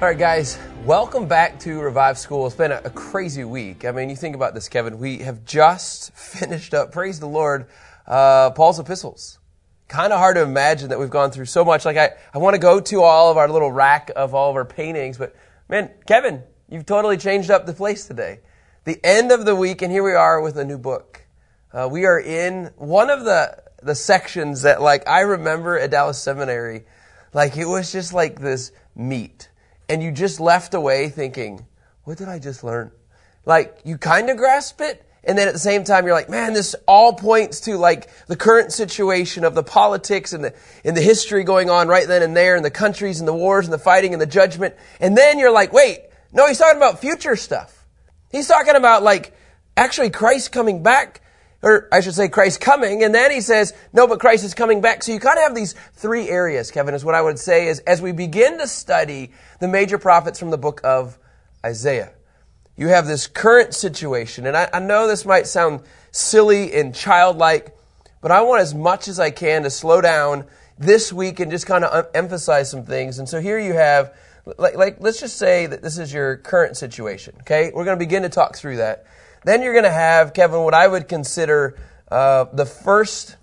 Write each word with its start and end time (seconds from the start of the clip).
All 0.00 0.06
right, 0.06 0.16
guys, 0.16 0.56
welcome 0.84 1.26
back 1.26 1.58
to 1.60 1.80
Revive 1.80 2.18
School. 2.18 2.46
It's 2.46 2.54
been 2.54 2.72
a, 2.72 2.80
a, 2.84 2.90
crazy 2.90 3.44
week. 3.44 3.84
I 3.84 3.90
mean, 3.90 4.10
you 4.10 4.16
think 4.16 4.34
about 4.34 4.54
this, 4.54 4.68
Kevin. 4.68 4.98
We 4.98 5.18
have 5.18 5.44
just 5.44 6.12
finished 6.16 6.72
up, 6.72 6.92
praise 6.92 7.20
the 7.20 7.26
Lord, 7.26 7.66
uh, 8.06 8.50
Paul's 8.50 8.78
epistles. 8.78 9.38
Kind 9.88 10.12
of 10.12 10.18
hard 10.18 10.36
to 10.36 10.42
imagine 10.42 10.90
that 10.90 10.98
we've 10.98 11.10
gone 11.10 11.30
through 11.30 11.46
so 11.46 11.64
much. 11.64 11.84
Like, 11.84 11.96
I, 11.96 12.10
I 12.32 12.38
want 12.38 12.54
to 12.54 12.60
go 12.60 12.80
to 12.80 13.02
all 13.02 13.30
of 13.30 13.36
our 13.36 13.48
little 13.48 13.72
rack 13.72 14.10
of 14.14 14.34
all 14.34 14.50
of 14.50 14.56
our 14.56 14.64
paintings, 14.64 15.18
but 15.18 15.34
man, 15.68 15.90
Kevin, 16.06 16.42
you've 16.68 16.86
totally 16.86 17.16
changed 17.16 17.50
up 17.50 17.66
the 17.66 17.72
place 17.72 18.06
today. 18.06 18.40
The 18.84 19.00
end 19.04 19.32
of 19.32 19.44
the 19.44 19.56
week, 19.56 19.82
and 19.82 19.90
here 19.90 20.04
we 20.04 20.12
are 20.12 20.40
with 20.40 20.56
a 20.56 20.64
new 20.64 20.78
book. 20.78 21.26
Uh, 21.72 21.88
we 21.90 22.04
are 22.06 22.20
in 22.20 22.70
one 22.76 23.10
of 23.10 23.24
the, 23.24 23.62
the 23.82 23.94
sections 23.94 24.62
that, 24.62 24.80
like, 24.80 25.08
I 25.08 25.20
remember 25.20 25.78
at 25.78 25.90
Dallas 25.90 26.18
Seminary, 26.18 26.84
like, 27.34 27.56
it 27.56 27.66
was 27.66 27.92
just 27.92 28.12
like 28.12 28.40
this 28.40 28.72
meat 28.94 29.48
and 29.88 30.02
you 30.02 30.10
just 30.12 30.40
left 30.40 30.74
away 30.74 31.08
thinking, 31.08 31.66
what 32.04 32.18
did 32.18 32.28
I 32.28 32.38
just 32.38 32.64
learn? 32.64 32.90
Like, 33.44 33.80
you 33.84 33.98
kind 33.98 34.30
of 34.30 34.36
grasp 34.36 34.80
it, 34.80 35.04
and 35.24 35.36
then 35.36 35.48
at 35.48 35.54
the 35.54 35.60
same 35.60 35.84
time, 35.84 36.04
you're 36.04 36.14
like, 36.14 36.28
man, 36.28 36.52
this 36.52 36.74
all 36.86 37.12
points 37.12 37.60
to 37.60 37.76
like 37.76 38.08
the 38.26 38.36
current 38.36 38.72
situation 38.72 39.44
of 39.44 39.54
the 39.54 39.62
politics 39.62 40.32
and 40.32 40.44
the, 40.44 40.54
and 40.84 40.96
the 40.96 41.02
history 41.02 41.44
going 41.44 41.70
on 41.70 41.88
right 41.88 42.06
then 42.06 42.22
and 42.22 42.36
there, 42.36 42.56
and 42.56 42.64
the 42.64 42.70
countries 42.70 43.20
and 43.20 43.28
the 43.28 43.34
wars 43.34 43.66
and 43.66 43.72
the 43.72 43.78
fighting 43.78 44.12
and 44.12 44.22
the 44.22 44.26
judgment. 44.26 44.74
And 45.00 45.16
then 45.16 45.38
you're 45.38 45.52
like, 45.52 45.72
wait, 45.72 46.00
no, 46.32 46.46
he's 46.46 46.58
talking 46.58 46.76
about 46.76 47.00
future 47.00 47.36
stuff. 47.36 47.86
He's 48.30 48.48
talking 48.48 48.76
about 48.76 49.02
like 49.02 49.34
actually 49.76 50.10
Christ 50.10 50.52
coming 50.52 50.82
back 50.82 51.22
or 51.62 51.88
I 51.90 52.00
should 52.00 52.14
say 52.14 52.28
Christ 52.28 52.60
coming, 52.60 53.02
and 53.02 53.14
then 53.14 53.30
he 53.30 53.40
says, 53.40 53.74
no, 53.92 54.06
but 54.06 54.20
Christ 54.20 54.44
is 54.44 54.54
coming 54.54 54.80
back. 54.80 55.02
So 55.02 55.12
you 55.12 55.18
kind 55.18 55.38
of 55.38 55.42
have 55.42 55.54
these 55.54 55.74
three 55.94 56.28
areas, 56.28 56.70
Kevin, 56.70 56.94
is 56.94 57.04
what 57.04 57.14
I 57.14 57.22
would 57.22 57.38
say 57.38 57.66
is 57.66 57.80
as 57.80 58.00
we 58.00 58.12
begin 58.12 58.58
to 58.58 58.68
study 58.68 59.32
the 59.58 59.68
major 59.68 59.98
prophets 59.98 60.38
from 60.38 60.50
the 60.50 60.58
book 60.58 60.80
of 60.84 61.18
Isaiah. 61.64 62.12
You 62.76 62.88
have 62.88 63.08
this 63.08 63.26
current 63.26 63.74
situation, 63.74 64.46
and 64.46 64.56
I, 64.56 64.68
I 64.72 64.78
know 64.78 65.08
this 65.08 65.24
might 65.24 65.48
sound 65.48 65.80
silly 66.12 66.72
and 66.74 66.94
childlike, 66.94 67.76
but 68.20 68.30
I 68.30 68.42
want 68.42 68.62
as 68.62 68.72
much 68.72 69.08
as 69.08 69.18
I 69.18 69.30
can 69.30 69.64
to 69.64 69.70
slow 69.70 70.00
down 70.00 70.44
this 70.78 71.12
week 71.12 71.40
and 71.40 71.50
just 71.50 71.66
kind 71.66 71.84
of 71.84 72.06
emphasize 72.14 72.70
some 72.70 72.84
things. 72.84 73.18
And 73.18 73.28
so 73.28 73.40
here 73.40 73.58
you 73.58 73.72
have, 73.72 74.16
like, 74.58 74.76
like 74.76 74.98
let's 75.00 75.18
just 75.18 75.36
say 75.36 75.66
that 75.66 75.82
this 75.82 75.98
is 75.98 76.12
your 76.12 76.36
current 76.36 76.76
situation, 76.76 77.34
okay? 77.40 77.72
We're 77.74 77.84
going 77.84 77.98
to 77.98 78.04
begin 78.04 78.22
to 78.22 78.28
talk 78.28 78.56
through 78.56 78.76
that. 78.76 79.06
Then 79.44 79.62
you're 79.62 79.72
going 79.72 79.84
to 79.84 79.90
have, 79.90 80.34
Kevin, 80.34 80.62
what 80.62 80.74
I 80.74 80.86
would 80.86 81.08
consider 81.08 81.78
uh, 82.10 82.46
the 82.52 82.66
first, 82.66 83.36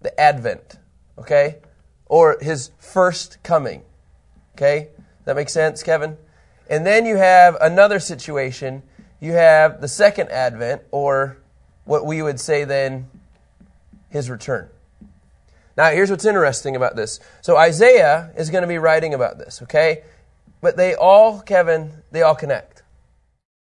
the 0.00 0.18
Advent, 0.18 0.78
okay? 1.18 1.56
Or 2.06 2.38
his 2.40 2.70
first 2.78 3.42
coming, 3.42 3.82
okay? 4.54 4.88
That 5.24 5.36
makes 5.36 5.52
sense, 5.52 5.82
Kevin? 5.82 6.16
And 6.68 6.86
then 6.86 7.06
you 7.06 7.16
have 7.16 7.56
another 7.60 8.00
situation. 8.00 8.82
You 9.20 9.32
have 9.32 9.80
the 9.80 9.88
second 9.88 10.30
Advent, 10.30 10.82
or 10.90 11.38
what 11.84 12.06
we 12.06 12.22
would 12.22 12.40
say 12.40 12.64
then, 12.64 13.08
his 14.08 14.30
return. 14.30 14.68
Now, 15.76 15.90
here's 15.90 16.10
what's 16.10 16.24
interesting 16.24 16.74
about 16.74 16.96
this. 16.96 17.20
So, 17.42 17.56
Isaiah 17.56 18.32
is 18.36 18.50
going 18.50 18.62
to 18.62 18.68
be 18.68 18.78
writing 18.78 19.12
about 19.12 19.38
this, 19.38 19.62
okay? 19.62 20.04
But 20.60 20.76
they 20.76 20.94
all, 20.94 21.40
Kevin, 21.40 22.02
they 22.10 22.22
all 22.22 22.34
connect. 22.34 22.75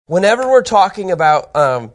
Whenever 0.07 0.49
we're 0.49 0.63
talking 0.63 1.11
about 1.11 1.55
um, 1.55 1.93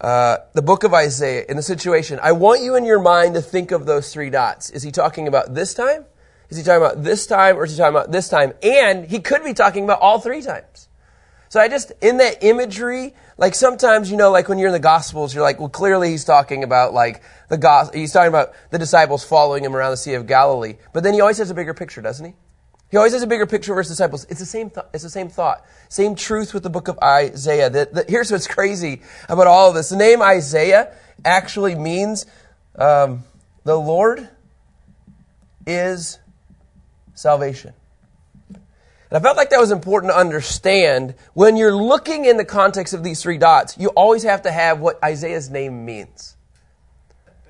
uh, 0.00 0.38
the 0.54 0.62
book 0.62 0.82
of 0.82 0.92
Isaiah 0.92 1.44
in 1.48 1.56
the 1.56 1.62
situation, 1.62 2.18
I 2.20 2.32
want 2.32 2.62
you 2.62 2.74
in 2.74 2.84
your 2.84 3.00
mind 3.00 3.34
to 3.34 3.42
think 3.42 3.70
of 3.70 3.86
those 3.86 4.12
three 4.12 4.28
dots. 4.28 4.70
Is 4.70 4.82
he 4.82 4.90
talking 4.90 5.28
about 5.28 5.54
this 5.54 5.72
time? 5.72 6.04
Is 6.48 6.56
he 6.56 6.64
talking 6.64 6.84
about 6.84 7.04
this 7.04 7.28
time 7.28 7.56
or 7.56 7.62
is 7.62 7.70
he 7.70 7.76
talking 7.76 7.94
about 7.94 8.10
this 8.10 8.28
time? 8.28 8.54
And 8.60 9.06
he 9.06 9.20
could 9.20 9.44
be 9.44 9.54
talking 9.54 9.84
about 9.84 10.00
all 10.00 10.18
three 10.18 10.42
times. 10.42 10.88
So 11.48 11.60
I 11.60 11.68
just, 11.68 11.92
in 12.00 12.16
that 12.16 12.42
imagery, 12.42 13.14
like 13.38 13.54
sometimes, 13.54 14.10
you 14.10 14.16
know, 14.16 14.32
like 14.32 14.48
when 14.48 14.58
you're 14.58 14.70
in 14.70 14.72
the 14.72 14.80
Gospels, 14.80 15.32
you're 15.32 15.44
like, 15.44 15.60
well, 15.60 15.68
clearly 15.68 16.10
he's 16.10 16.24
talking 16.24 16.64
about 16.64 16.92
like 16.92 17.22
the 17.50 17.56
gospel, 17.56 17.96
he's 17.96 18.12
talking 18.12 18.30
about 18.30 18.52
the 18.72 18.80
disciples 18.80 19.22
following 19.22 19.64
him 19.64 19.76
around 19.76 19.92
the 19.92 19.96
Sea 19.96 20.14
of 20.14 20.26
Galilee. 20.26 20.74
But 20.92 21.04
then 21.04 21.14
he 21.14 21.20
always 21.20 21.38
has 21.38 21.50
a 21.50 21.54
bigger 21.54 21.72
picture, 21.72 22.02
doesn't 22.02 22.26
he? 22.26 22.34
He 22.94 22.96
always 22.96 23.12
has 23.12 23.22
a 23.22 23.26
bigger 23.26 23.44
picture 23.44 23.76
his 23.76 23.88
disciples. 23.88 24.24
It's 24.30 24.38
the 24.38 24.46
same. 24.46 24.70
Th- 24.70 24.86
it's 24.94 25.02
the 25.02 25.10
same 25.10 25.28
thought, 25.28 25.66
same 25.88 26.14
truth 26.14 26.54
with 26.54 26.62
the 26.62 26.70
book 26.70 26.86
of 26.86 26.96
Isaiah. 27.00 27.68
The, 27.68 27.88
the, 27.92 28.04
here's 28.06 28.30
what's 28.30 28.46
crazy 28.46 29.02
about 29.28 29.48
all 29.48 29.68
of 29.68 29.74
this: 29.74 29.88
the 29.88 29.96
name 29.96 30.22
Isaiah 30.22 30.94
actually 31.24 31.74
means 31.74 32.24
um, 32.76 33.24
the 33.64 33.74
Lord 33.74 34.28
is 35.66 36.20
salvation. 37.14 37.74
And 38.50 38.60
I 39.10 39.18
felt 39.18 39.36
like 39.36 39.50
that 39.50 39.58
was 39.58 39.72
important 39.72 40.12
to 40.12 40.16
understand 40.16 41.16
when 41.32 41.56
you're 41.56 41.74
looking 41.74 42.26
in 42.26 42.36
the 42.36 42.44
context 42.44 42.94
of 42.94 43.02
these 43.02 43.20
three 43.20 43.38
dots. 43.38 43.76
You 43.76 43.88
always 43.88 44.22
have 44.22 44.42
to 44.42 44.52
have 44.52 44.78
what 44.78 45.02
Isaiah's 45.02 45.50
name 45.50 45.84
means. 45.84 46.36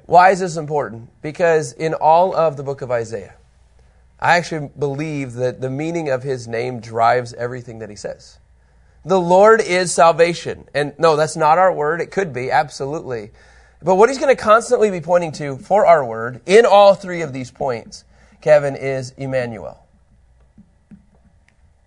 Why 0.06 0.31
is 0.31 0.41
this 0.41 0.56
important? 0.56 1.11
Because 1.21 1.75
in 1.75 1.93
all 1.93 2.34
of 2.34 2.56
the 2.56 2.62
book 2.62 2.81
of 2.81 2.91
Isaiah 2.91 3.34
I 4.25 4.39
actually 4.39 4.71
believe 4.79 5.35
that 5.35 5.61
the 5.61 5.69
meaning 5.69 6.09
of 6.09 6.23
his 6.23 6.49
name 6.49 6.81
drives 6.81 7.35
everything 7.35 7.81
that 7.81 7.91
he 7.91 7.97
says. 7.97 8.39
The 9.05 9.21
Lord 9.21 9.61
is 9.61 9.93
salvation. 9.93 10.67
And 10.73 10.95
no, 10.99 11.15
that's 11.15 11.37
not 11.37 11.59
our 11.59 11.71
word. 11.71 12.01
It 12.01 12.11
could 12.11 12.33
be, 12.33 12.51
absolutely. 12.51 13.33
But 13.83 13.97
what 13.97 14.09
he's 14.09 14.17
going 14.17 14.35
to 14.35 14.43
constantly 14.43 14.91
be 14.91 15.03
pointing 15.03 15.33
to 15.33 15.59
for 15.59 15.85
our 15.85 16.03
word 16.03 16.41
in 16.47 16.65
all 16.65 16.95
three 16.95 17.21
of 17.21 17.35
these 17.35 17.51
points, 17.51 18.05
Kevin, 18.41 18.77
is 18.77 19.11
Emmanuel. 19.19 19.87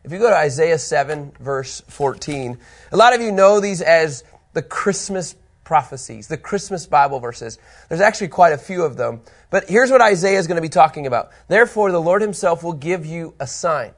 If 0.03 0.11
you 0.11 0.19
go 0.19 0.29
to 0.29 0.37
Isaiah 0.37 0.77
7, 0.77 1.31
verse 1.39 1.81
14, 1.87 2.59
a 2.91 2.97
lot 2.97 3.15
of 3.15 3.21
you 3.21 3.31
know 3.31 3.59
these 3.59 3.81
as 3.81 4.23
the 4.53 4.61
Christmas 4.61 5.35
prophecies, 5.67 6.29
the 6.29 6.37
Christmas 6.37 6.87
Bible 6.87 7.19
verses. 7.19 7.59
There's 7.89 7.99
actually 7.99 8.29
quite 8.29 8.53
a 8.53 8.57
few 8.57 8.83
of 8.83 8.95
them. 8.95 9.19
But 9.49 9.67
here's 9.67 9.91
what 9.91 9.99
Isaiah 9.99 10.39
is 10.39 10.47
going 10.47 10.55
to 10.55 10.61
be 10.61 10.69
talking 10.69 11.05
about. 11.05 11.29
Therefore, 11.49 11.91
the 11.91 11.99
Lord 11.99 12.21
himself 12.21 12.63
will 12.63 12.71
give 12.71 13.05
you 13.05 13.35
a 13.37 13.45
sign. 13.45 13.91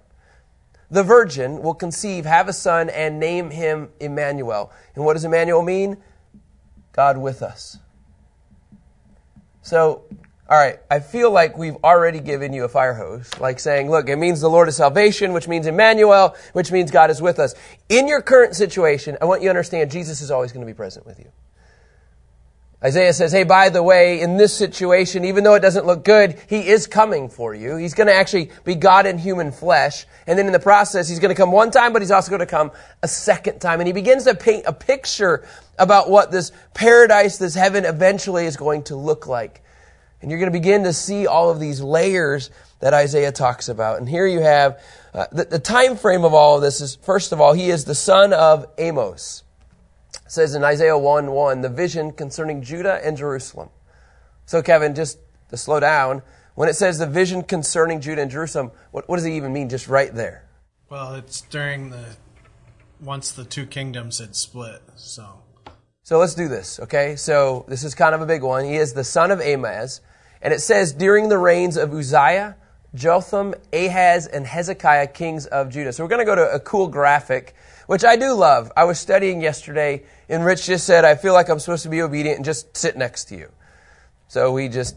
The 0.90 1.04
virgin 1.04 1.62
will 1.62 1.76
conceive, 1.76 2.26
have 2.26 2.48
a 2.48 2.54
son, 2.54 2.90
and 2.90 3.20
name 3.20 3.52
him 3.52 3.90
Emmanuel. 4.00 4.72
And 4.96 5.06
what 5.06 5.14
does 5.14 5.24
Emmanuel 5.24 5.62
mean? 5.62 5.98
God 6.92 7.20
with 7.20 7.44
us. 7.44 7.78
So, 9.62 10.06
all 10.50 10.58
right, 10.58 10.80
I 10.90 11.02
feel 11.02 11.30
like 11.30 11.56
we've 11.56 11.78
already 11.84 12.20
given 12.20 12.52
you 12.52 12.64
a 12.64 12.68
fire 12.68 12.96
hose, 12.96 13.30
like 13.40 13.60
saying, 13.60 13.92
look, 13.92 14.10
it 14.10 14.16
means 14.16 14.42
the 14.42 14.50
Lord 14.50 14.70
is 14.70 14.78
salvation, 14.78 15.34
which 15.34 15.48
means 15.48 15.68
Emmanuel, 15.68 16.36
which 16.54 16.72
means 16.72 16.90
God 16.90 17.12
is 17.12 17.22
with 17.22 17.38
us. 17.38 17.54
In 17.90 18.08
your 18.08 18.24
current 18.24 18.56
situation, 18.56 19.20
I 19.22 19.26
want 19.26 19.44
you 19.44 19.46
to 19.46 19.52
understand 19.52 19.92
Jesus 19.92 20.22
is 20.22 20.32
always 20.32 20.52
going 20.52 20.66
to 20.66 20.72
be 20.72 20.76
present 20.76 21.06
with 21.06 21.20
you. 21.20 21.32
Isaiah 22.82 23.12
says, 23.12 23.34
hey, 23.34 23.44
by 23.44 23.68
the 23.68 23.84
way, 23.84 24.22
in 24.22 24.38
this 24.38 24.54
situation, 24.54 25.26
even 25.26 25.44
though 25.44 25.56
it 25.56 25.60
doesn't 25.60 25.86
look 25.86 26.06
good, 26.06 26.40
he 26.48 26.66
is 26.66 26.88
coming 26.88 27.28
for 27.28 27.54
you. 27.54 27.76
He's 27.76 27.94
going 27.94 28.08
to 28.08 28.14
actually 28.14 28.52
be 28.64 28.76
God 28.76 29.06
in 29.06 29.18
human 29.18 29.52
flesh. 29.52 30.06
And 30.26 30.40
then 30.40 30.46
in 30.46 30.54
the 30.54 30.60
process, 30.60 31.10
he's 31.10 31.20
going 31.20 31.36
to 31.36 31.36
come 31.36 31.52
one 31.52 31.72
time, 31.72 31.92
but 31.92 32.02
he's 32.02 32.12
also 32.12 32.30
going 32.30 32.40
to 32.40 32.46
come 32.46 32.72
a 33.04 33.08
second 33.08 33.60
time. 33.60 33.82
And 33.82 33.88
he 33.88 33.92
begins 33.92 34.24
to 34.24 34.34
paint 34.34 34.64
a 34.66 34.72
picture 34.72 35.46
about 35.78 36.10
what 36.10 36.32
this 36.32 36.54
paradise, 36.74 37.38
this 37.38 37.54
heaven 37.54 37.84
eventually 37.84 38.46
is 38.46 38.56
going 38.56 38.84
to 38.84 38.96
look 38.96 39.28
like. 39.28 39.62
And 40.22 40.32
you're 40.32 40.40
going 40.40 40.52
to 40.52 40.58
begin 40.58 40.86
to 40.86 40.94
see 40.94 41.28
all 41.28 41.50
of 41.50 41.60
these 41.60 41.82
layers 41.82 42.50
that 42.80 42.94
Isaiah 42.94 43.34
talks 43.34 43.68
about. 43.68 44.00
And 44.00 44.08
here 44.08 44.26
you 44.26 44.40
have 44.40 44.82
uh, 45.14 45.26
the, 45.34 45.44
the 45.44 45.60
time 45.60 45.98
frame 45.98 46.24
of 46.24 46.34
all 46.34 46.56
of 46.56 46.62
this 46.62 46.80
is, 46.80 46.96
first 46.96 47.34
of 47.34 47.42
all, 47.42 47.52
he 47.52 47.70
is 47.72 47.84
the 47.84 47.96
son 47.96 48.32
of 48.32 48.68
Amos 48.78 49.44
says 50.32 50.56
in 50.56 50.64
Isaiah 50.64 50.98
1 50.98 51.32
1, 51.32 51.62
the 51.62 51.70
vision 51.70 52.12
concerning 52.12 52.62
Judah 52.62 53.00
and 53.04 53.18
Jerusalem. 53.18 53.70
So, 54.46 54.62
Kevin, 54.62 54.96
just 54.96 55.20
to 55.50 55.58
slow 55.58 55.80
down, 55.80 56.22
when 56.56 56.70
it 56.70 56.76
says 56.76 56.98
the 56.98 57.08
vision 57.08 57.44
concerning 57.44 58.02
Judah 58.02 58.22
and 58.22 58.32
Jerusalem, 58.32 58.72
what, 58.92 59.08
what 59.08 59.18
does 59.18 59.26
it 59.26 59.32
even 59.32 59.54
mean 59.54 59.70
just 59.70 59.88
right 59.88 60.14
there? 60.14 60.46
Well, 60.90 61.16
it's 61.16 61.42
during 61.42 61.90
the, 61.90 62.16
once 63.00 63.32
the 63.32 63.46
two 63.46 63.66
kingdoms 63.66 64.20
had 64.20 64.36
split, 64.36 64.82
so. 64.96 65.42
So 66.04 66.18
let's 66.18 66.34
do 66.34 66.48
this, 66.48 66.80
okay? 66.80 67.16
So 67.16 67.66
this 67.68 67.84
is 67.84 67.94
kind 67.94 68.16
of 68.16 68.22
a 68.22 68.26
big 68.26 68.42
one. 68.42 68.66
He 68.66 68.76
is 68.76 68.94
the 68.94 69.04
son 69.04 69.30
of 69.32 69.40
Amoz, 69.40 70.02
and 70.42 70.54
it 70.54 70.60
says 70.60 70.94
during 70.94 71.30
the 71.30 71.38
reigns 71.38 71.78
of 71.78 71.94
Uzziah, 71.94 72.56
Jotham, 72.96 73.54
Ahaz, 73.72 74.26
and 74.26 74.48
Hezekiah, 74.48 75.08
kings 75.08 75.46
of 75.46 75.70
Judah. 75.70 75.94
So 75.94 76.04
we're 76.04 76.10
going 76.10 76.20
to 76.20 76.26
go 76.26 76.36
to 76.36 76.52
a 76.52 76.60
cool 76.60 76.88
graphic 76.88 77.56
which 77.90 78.06
I 78.06 78.18
do 78.18 78.34
love. 78.34 78.72
I 78.78 78.84
was 78.84 79.00
studying 79.00 79.42
yesterday, 79.42 80.04
and 80.30 80.46
Rich 80.46 80.68
just 80.68 80.86
said, 80.86 81.06
I 81.06 81.16
feel 81.16 81.34
like 81.34 81.50
I'm 81.50 81.58
supposed 81.58 81.82
to 81.82 81.90
be 81.90 82.04
obedient 82.04 82.36
and 82.36 82.46
just 82.46 82.78
sit 82.78 82.96
next 82.96 83.26
to 83.30 83.36
you. 83.36 83.52
So 84.28 84.52
we 84.52 84.70
just 84.70 84.96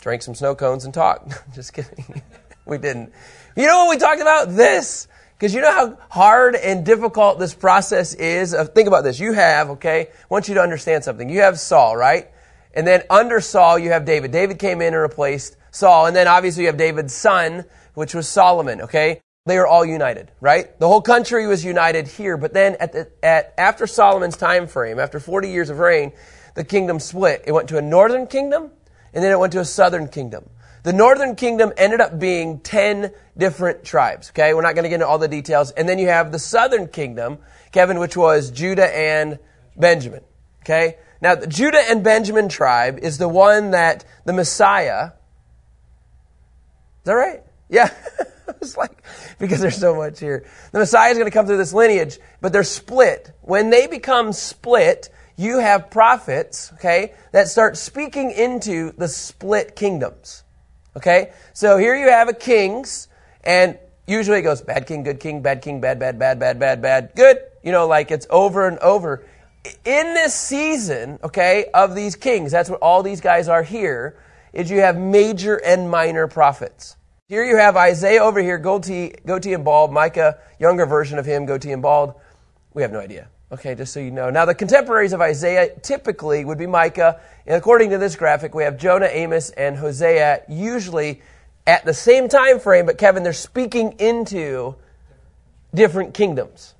drank 0.00 0.22
some 0.22 0.36
snow 0.36 0.54
cones 0.54 0.84
and 0.84 0.94
talked. 0.94 1.42
just 1.56 1.72
kidding. 1.72 2.22
we 2.66 2.78
didn't. 2.78 3.12
You 3.56 3.66
know 3.66 3.86
what 3.86 3.96
we 3.96 3.98
talked 3.98 4.20
about? 4.20 4.50
This. 4.50 5.08
Because 5.36 5.52
you 5.52 5.60
know 5.60 5.72
how 5.72 5.98
hard 6.08 6.54
and 6.54 6.86
difficult 6.86 7.40
this 7.40 7.52
process 7.52 8.14
is? 8.14 8.54
Think 8.76 8.86
about 8.86 9.02
this. 9.02 9.18
You 9.18 9.32
have, 9.32 9.70
okay, 9.70 10.02
I 10.02 10.26
want 10.28 10.46
you 10.46 10.54
to 10.54 10.60
understand 10.60 11.02
something. 11.02 11.28
You 11.28 11.40
have 11.40 11.58
Saul, 11.58 11.96
right? 11.96 12.30
And 12.74 12.86
then 12.86 13.02
under 13.10 13.40
Saul, 13.40 13.76
you 13.76 13.90
have 13.90 14.04
David. 14.04 14.30
David 14.30 14.60
came 14.60 14.80
in 14.80 14.94
and 14.94 15.02
replaced 15.02 15.56
Saul. 15.72 16.06
And 16.06 16.14
then 16.14 16.28
obviously 16.28 16.62
you 16.62 16.68
have 16.68 16.76
David's 16.76 17.12
son, 17.12 17.64
which 17.94 18.14
was 18.14 18.28
Solomon, 18.28 18.82
okay? 18.82 19.20
They 19.46 19.58
were 19.58 19.66
all 19.66 19.84
united, 19.84 20.30
right? 20.40 20.78
The 20.80 20.88
whole 20.88 21.02
country 21.02 21.46
was 21.46 21.62
united 21.62 22.08
here. 22.08 22.38
But 22.38 22.54
then 22.54 22.76
at 22.80 22.92
the, 22.92 23.10
at, 23.22 23.52
after 23.58 23.86
Solomon's 23.86 24.38
time 24.38 24.66
frame, 24.66 24.98
after 24.98 25.20
40 25.20 25.50
years 25.50 25.68
of 25.68 25.78
reign, 25.80 26.12
the 26.54 26.64
kingdom 26.64 26.98
split. 26.98 27.42
It 27.46 27.52
went 27.52 27.68
to 27.68 27.76
a 27.76 27.82
northern 27.82 28.26
kingdom 28.26 28.70
and 29.12 29.22
then 29.22 29.30
it 29.30 29.38
went 29.38 29.52
to 29.52 29.60
a 29.60 29.64
southern 29.66 30.08
kingdom. 30.08 30.48
The 30.82 30.94
northern 30.94 31.36
kingdom 31.36 31.74
ended 31.76 32.00
up 32.00 32.18
being 32.18 32.60
10 32.60 33.12
different 33.36 33.84
tribes. 33.84 34.30
Okay. 34.30 34.54
We're 34.54 34.62
not 34.62 34.74
going 34.74 34.84
to 34.84 34.88
get 34.88 34.96
into 34.96 35.06
all 35.06 35.18
the 35.18 35.28
details. 35.28 35.72
And 35.72 35.86
then 35.86 35.98
you 35.98 36.08
have 36.08 36.32
the 36.32 36.38
southern 36.38 36.88
kingdom, 36.88 37.36
Kevin, 37.70 37.98
which 37.98 38.16
was 38.16 38.50
Judah 38.50 38.96
and 38.96 39.38
Benjamin. 39.76 40.22
Okay. 40.62 40.96
Now, 41.20 41.34
the 41.34 41.46
Judah 41.46 41.82
and 41.90 42.02
Benjamin 42.02 42.48
tribe 42.48 42.98
is 43.02 43.18
the 43.18 43.28
one 43.28 43.72
that 43.72 44.06
the 44.24 44.32
Messiah. 44.32 45.08
Is 47.00 47.04
that 47.04 47.12
right? 47.12 47.42
Yeah. 47.68 47.92
it's 48.60 48.76
like, 48.76 49.02
because 49.38 49.60
there's 49.60 49.78
so 49.78 49.94
much 49.94 50.20
here. 50.20 50.46
The 50.72 50.78
Messiah 50.78 51.10
is 51.10 51.18
going 51.18 51.30
to 51.30 51.36
come 51.36 51.46
through 51.46 51.58
this 51.58 51.72
lineage, 51.72 52.18
but 52.40 52.52
they're 52.52 52.64
split. 52.64 53.32
When 53.42 53.70
they 53.70 53.86
become 53.86 54.32
split, 54.32 55.10
you 55.36 55.58
have 55.58 55.90
prophets, 55.90 56.72
okay, 56.74 57.14
that 57.32 57.48
start 57.48 57.76
speaking 57.76 58.30
into 58.30 58.92
the 58.92 59.08
split 59.08 59.74
kingdoms. 59.74 60.44
Okay? 60.96 61.32
So 61.52 61.76
here 61.76 61.96
you 61.96 62.08
have 62.08 62.28
a 62.28 62.32
kings, 62.32 63.08
and 63.42 63.78
usually 64.06 64.38
it 64.38 64.42
goes 64.42 64.62
bad 64.62 64.86
king, 64.86 65.02
good 65.02 65.20
king, 65.20 65.42
bad 65.42 65.62
king, 65.62 65.80
bad, 65.80 65.98
bad, 65.98 66.18
bad, 66.18 66.38
bad, 66.38 66.60
bad, 66.60 66.82
bad, 66.82 67.12
good. 67.16 67.38
You 67.62 67.72
know, 67.72 67.86
like 67.86 68.10
it's 68.10 68.26
over 68.30 68.68
and 68.68 68.78
over. 68.78 69.26
In 69.84 70.14
this 70.14 70.34
season, 70.34 71.18
okay, 71.24 71.66
of 71.72 71.94
these 71.94 72.16
kings, 72.16 72.52
that's 72.52 72.68
what 72.68 72.80
all 72.80 73.02
these 73.02 73.20
guys 73.20 73.48
are 73.48 73.62
here, 73.62 74.18
is 74.52 74.70
you 74.70 74.80
have 74.80 74.96
major 74.96 75.56
and 75.56 75.90
minor 75.90 76.28
prophets. 76.28 76.96
Here 77.26 77.42
you 77.42 77.56
have 77.56 77.74
Isaiah 77.74 78.22
over 78.22 78.42
here, 78.42 78.58
goatee, 78.58 79.14
goatee 79.24 79.54
and 79.54 79.64
bald, 79.64 79.90
Micah, 79.90 80.36
younger 80.58 80.84
version 80.84 81.18
of 81.18 81.24
him, 81.24 81.46
goatee 81.46 81.72
and 81.72 81.80
bald. 81.80 82.12
We 82.74 82.82
have 82.82 82.92
no 82.92 83.00
idea. 83.00 83.28
Okay, 83.50 83.74
just 83.74 83.94
so 83.94 84.00
you 84.00 84.10
know. 84.10 84.28
Now, 84.28 84.44
the 84.44 84.54
contemporaries 84.54 85.14
of 85.14 85.22
Isaiah 85.22 85.74
typically 85.80 86.44
would 86.44 86.58
be 86.58 86.66
Micah, 86.66 87.18
and 87.46 87.56
according 87.56 87.88
to 87.90 87.98
this 87.98 88.14
graphic, 88.14 88.54
we 88.54 88.64
have 88.64 88.76
Jonah, 88.76 89.06
Amos, 89.06 89.48
and 89.48 89.74
Hosea 89.74 90.42
usually 90.50 91.22
at 91.66 91.86
the 91.86 91.94
same 91.94 92.28
time 92.28 92.60
frame, 92.60 92.84
but 92.84 92.98
Kevin, 92.98 93.22
they're 93.22 93.32
speaking 93.32 93.92
into 94.00 94.74
different 95.72 96.12
kingdoms. 96.12 96.74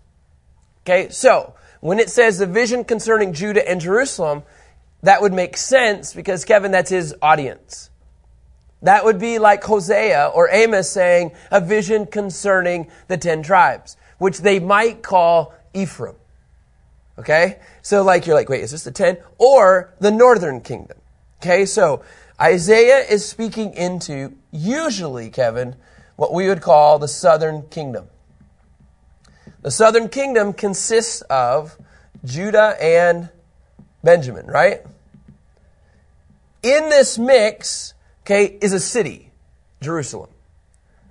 Okay, 0.82 1.08
so 1.08 1.54
when 1.80 1.98
it 1.98 2.10
says 2.10 2.36
the 2.36 2.46
vision 2.46 2.84
concerning 2.84 3.32
Judah 3.32 3.66
and 3.66 3.80
Jerusalem, 3.80 4.42
that 5.02 5.22
would 5.22 5.32
make 5.32 5.56
sense 5.56 6.12
because 6.12 6.44
Kevin, 6.44 6.70
that's 6.70 6.90
his 6.90 7.14
audience. 7.22 7.88
That 8.82 9.04
would 9.04 9.18
be 9.18 9.38
like 9.38 9.64
Hosea 9.64 10.30
or 10.34 10.48
Amos 10.50 10.90
saying 10.90 11.32
a 11.50 11.60
vision 11.60 12.06
concerning 12.06 12.90
the 13.08 13.16
ten 13.16 13.42
tribes, 13.42 13.96
which 14.18 14.38
they 14.38 14.58
might 14.58 15.02
call 15.02 15.54
Ephraim. 15.72 16.16
Okay? 17.18 17.58
So 17.82 18.02
like 18.02 18.26
you're 18.26 18.36
like, 18.36 18.48
wait, 18.48 18.62
is 18.62 18.72
this 18.72 18.84
the 18.84 18.90
10? 18.90 19.18
Or 19.38 19.94
the 20.00 20.10
northern 20.10 20.60
kingdom. 20.60 20.98
Okay? 21.40 21.64
So 21.64 22.02
Isaiah 22.40 22.98
is 22.98 23.24
speaking 23.26 23.72
into 23.74 24.34
usually, 24.50 25.30
Kevin, 25.30 25.76
what 26.16 26.32
we 26.32 26.48
would 26.48 26.60
call 26.60 26.98
the 26.98 27.08
southern 27.08 27.62
kingdom. 27.68 28.08
The 29.62 29.70
southern 29.70 30.08
kingdom 30.08 30.52
consists 30.52 31.22
of 31.22 31.78
Judah 32.24 32.76
and 32.80 33.30
Benjamin, 34.02 34.46
right? 34.46 34.80
In 36.62 36.90
this 36.90 37.18
mix, 37.18 37.93
okay, 38.24 38.58
is 38.60 38.72
a 38.72 38.80
city, 38.80 39.30
Jerusalem. 39.80 40.30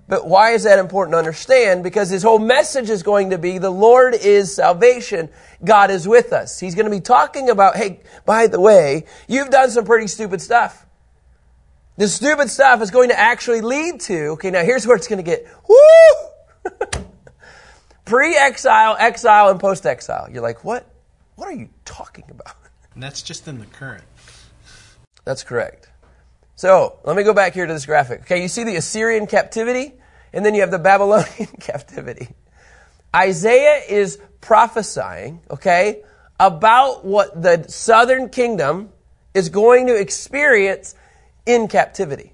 But 0.06 0.26
why 0.28 0.50
is 0.50 0.64
that 0.64 0.78
important 0.78 1.14
to 1.14 1.18
understand? 1.18 1.82
Because 1.82 2.10
his 2.10 2.22
whole 2.22 2.38
message 2.38 2.90
is 2.90 3.02
going 3.02 3.30
to 3.30 3.38
be 3.38 3.56
the 3.56 3.70
Lord 3.70 4.14
is 4.14 4.54
salvation. 4.54 5.30
God 5.64 5.90
is 5.90 6.06
with 6.06 6.32
us. 6.32 6.60
He's 6.60 6.74
going 6.74 6.84
to 6.84 6.90
be 6.90 7.00
talking 7.00 7.48
about, 7.48 7.76
hey, 7.76 8.00
by 8.26 8.46
the 8.46 8.60
way, 8.60 9.06
you've 9.28 9.48
done 9.48 9.70
some 9.70 9.86
pretty 9.86 10.08
stupid 10.08 10.42
stuff. 10.42 10.84
This 11.96 12.14
stupid 12.14 12.50
stuff 12.50 12.82
is 12.82 12.90
going 12.90 13.10
to 13.10 13.18
actually 13.18 13.60
lead 13.60 14.00
to, 14.00 14.32
okay, 14.32 14.50
now 14.50 14.62
here's 14.62 14.86
where 14.86 14.96
it's 14.96 15.08
going 15.08 15.24
to 15.24 15.30
get, 15.30 15.46
woo! 15.68 16.70
Pre-exile, 18.04 18.96
exile, 18.98 19.48
and 19.48 19.60
post-exile. 19.60 20.28
You're 20.30 20.42
like, 20.42 20.64
what? 20.64 20.86
What 21.36 21.48
are 21.48 21.54
you 21.54 21.68
talking 21.84 22.24
about? 22.30 22.56
And 22.94 23.02
that's 23.02 23.22
just 23.22 23.48
in 23.48 23.58
the 23.58 23.66
current. 23.66 24.04
That's 25.24 25.42
correct. 25.42 25.88
So 26.56 26.98
let 27.04 27.16
me 27.16 27.22
go 27.22 27.34
back 27.34 27.54
here 27.54 27.66
to 27.66 27.72
this 27.72 27.86
graphic. 27.86 28.22
Okay, 28.22 28.42
you 28.42 28.48
see 28.48 28.64
the 28.64 28.76
Assyrian 28.76 29.26
captivity, 29.26 29.94
and 30.32 30.44
then 30.44 30.54
you 30.54 30.60
have 30.60 30.70
the 30.70 30.78
Babylonian 30.78 31.48
captivity. 31.60 32.28
Isaiah 33.14 33.82
is 33.88 34.18
prophesying, 34.40 35.40
okay, 35.50 36.02
about 36.38 37.04
what 37.04 37.40
the 37.40 37.64
southern 37.68 38.28
kingdom 38.28 38.90
is 39.34 39.48
going 39.48 39.86
to 39.86 39.96
experience 39.96 40.94
in 41.46 41.68
captivity. 41.68 42.32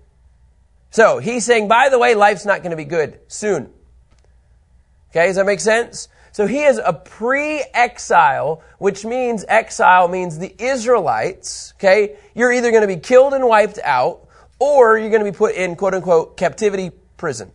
So 0.91 1.19
he's 1.19 1.45
saying, 1.45 1.69
by 1.69 1.89
the 1.89 1.99
way, 1.99 2.15
life's 2.15 2.45
not 2.45 2.63
going 2.63 2.71
to 2.71 2.77
be 2.77 2.85
good 2.85 3.21
soon. 3.29 3.71
Okay, 5.11 5.27
does 5.27 5.37
that 5.37 5.47
make 5.47 5.61
sense? 5.61 6.09
So 6.33 6.47
he 6.47 6.63
is 6.63 6.81
a 6.85 6.93
pre-exile, 6.93 8.63
which 8.79 9.05
means 9.05 9.45
exile 9.49 10.09
means 10.09 10.39
the 10.39 10.55
Israelites, 10.59 11.75
okay, 11.77 12.17
you're 12.35 12.53
either 12.53 12.71
going 12.71 12.83
to 12.83 12.87
be 12.87 12.99
killed 12.99 13.35
and 13.35 13.47
wiped 13.47 13.79
out, 13.83 14.29
or 14.59 14.99
you're 14.99 15.11
going 15.11 15.25
to 15.25 15.31
be 15.31 15.37
put 15.37 15.55
in 15.55 15.75
quote 15.75 15.95
unquote 15.95 16.37
captivity 16.37 16.93
prison. 17.17 17.51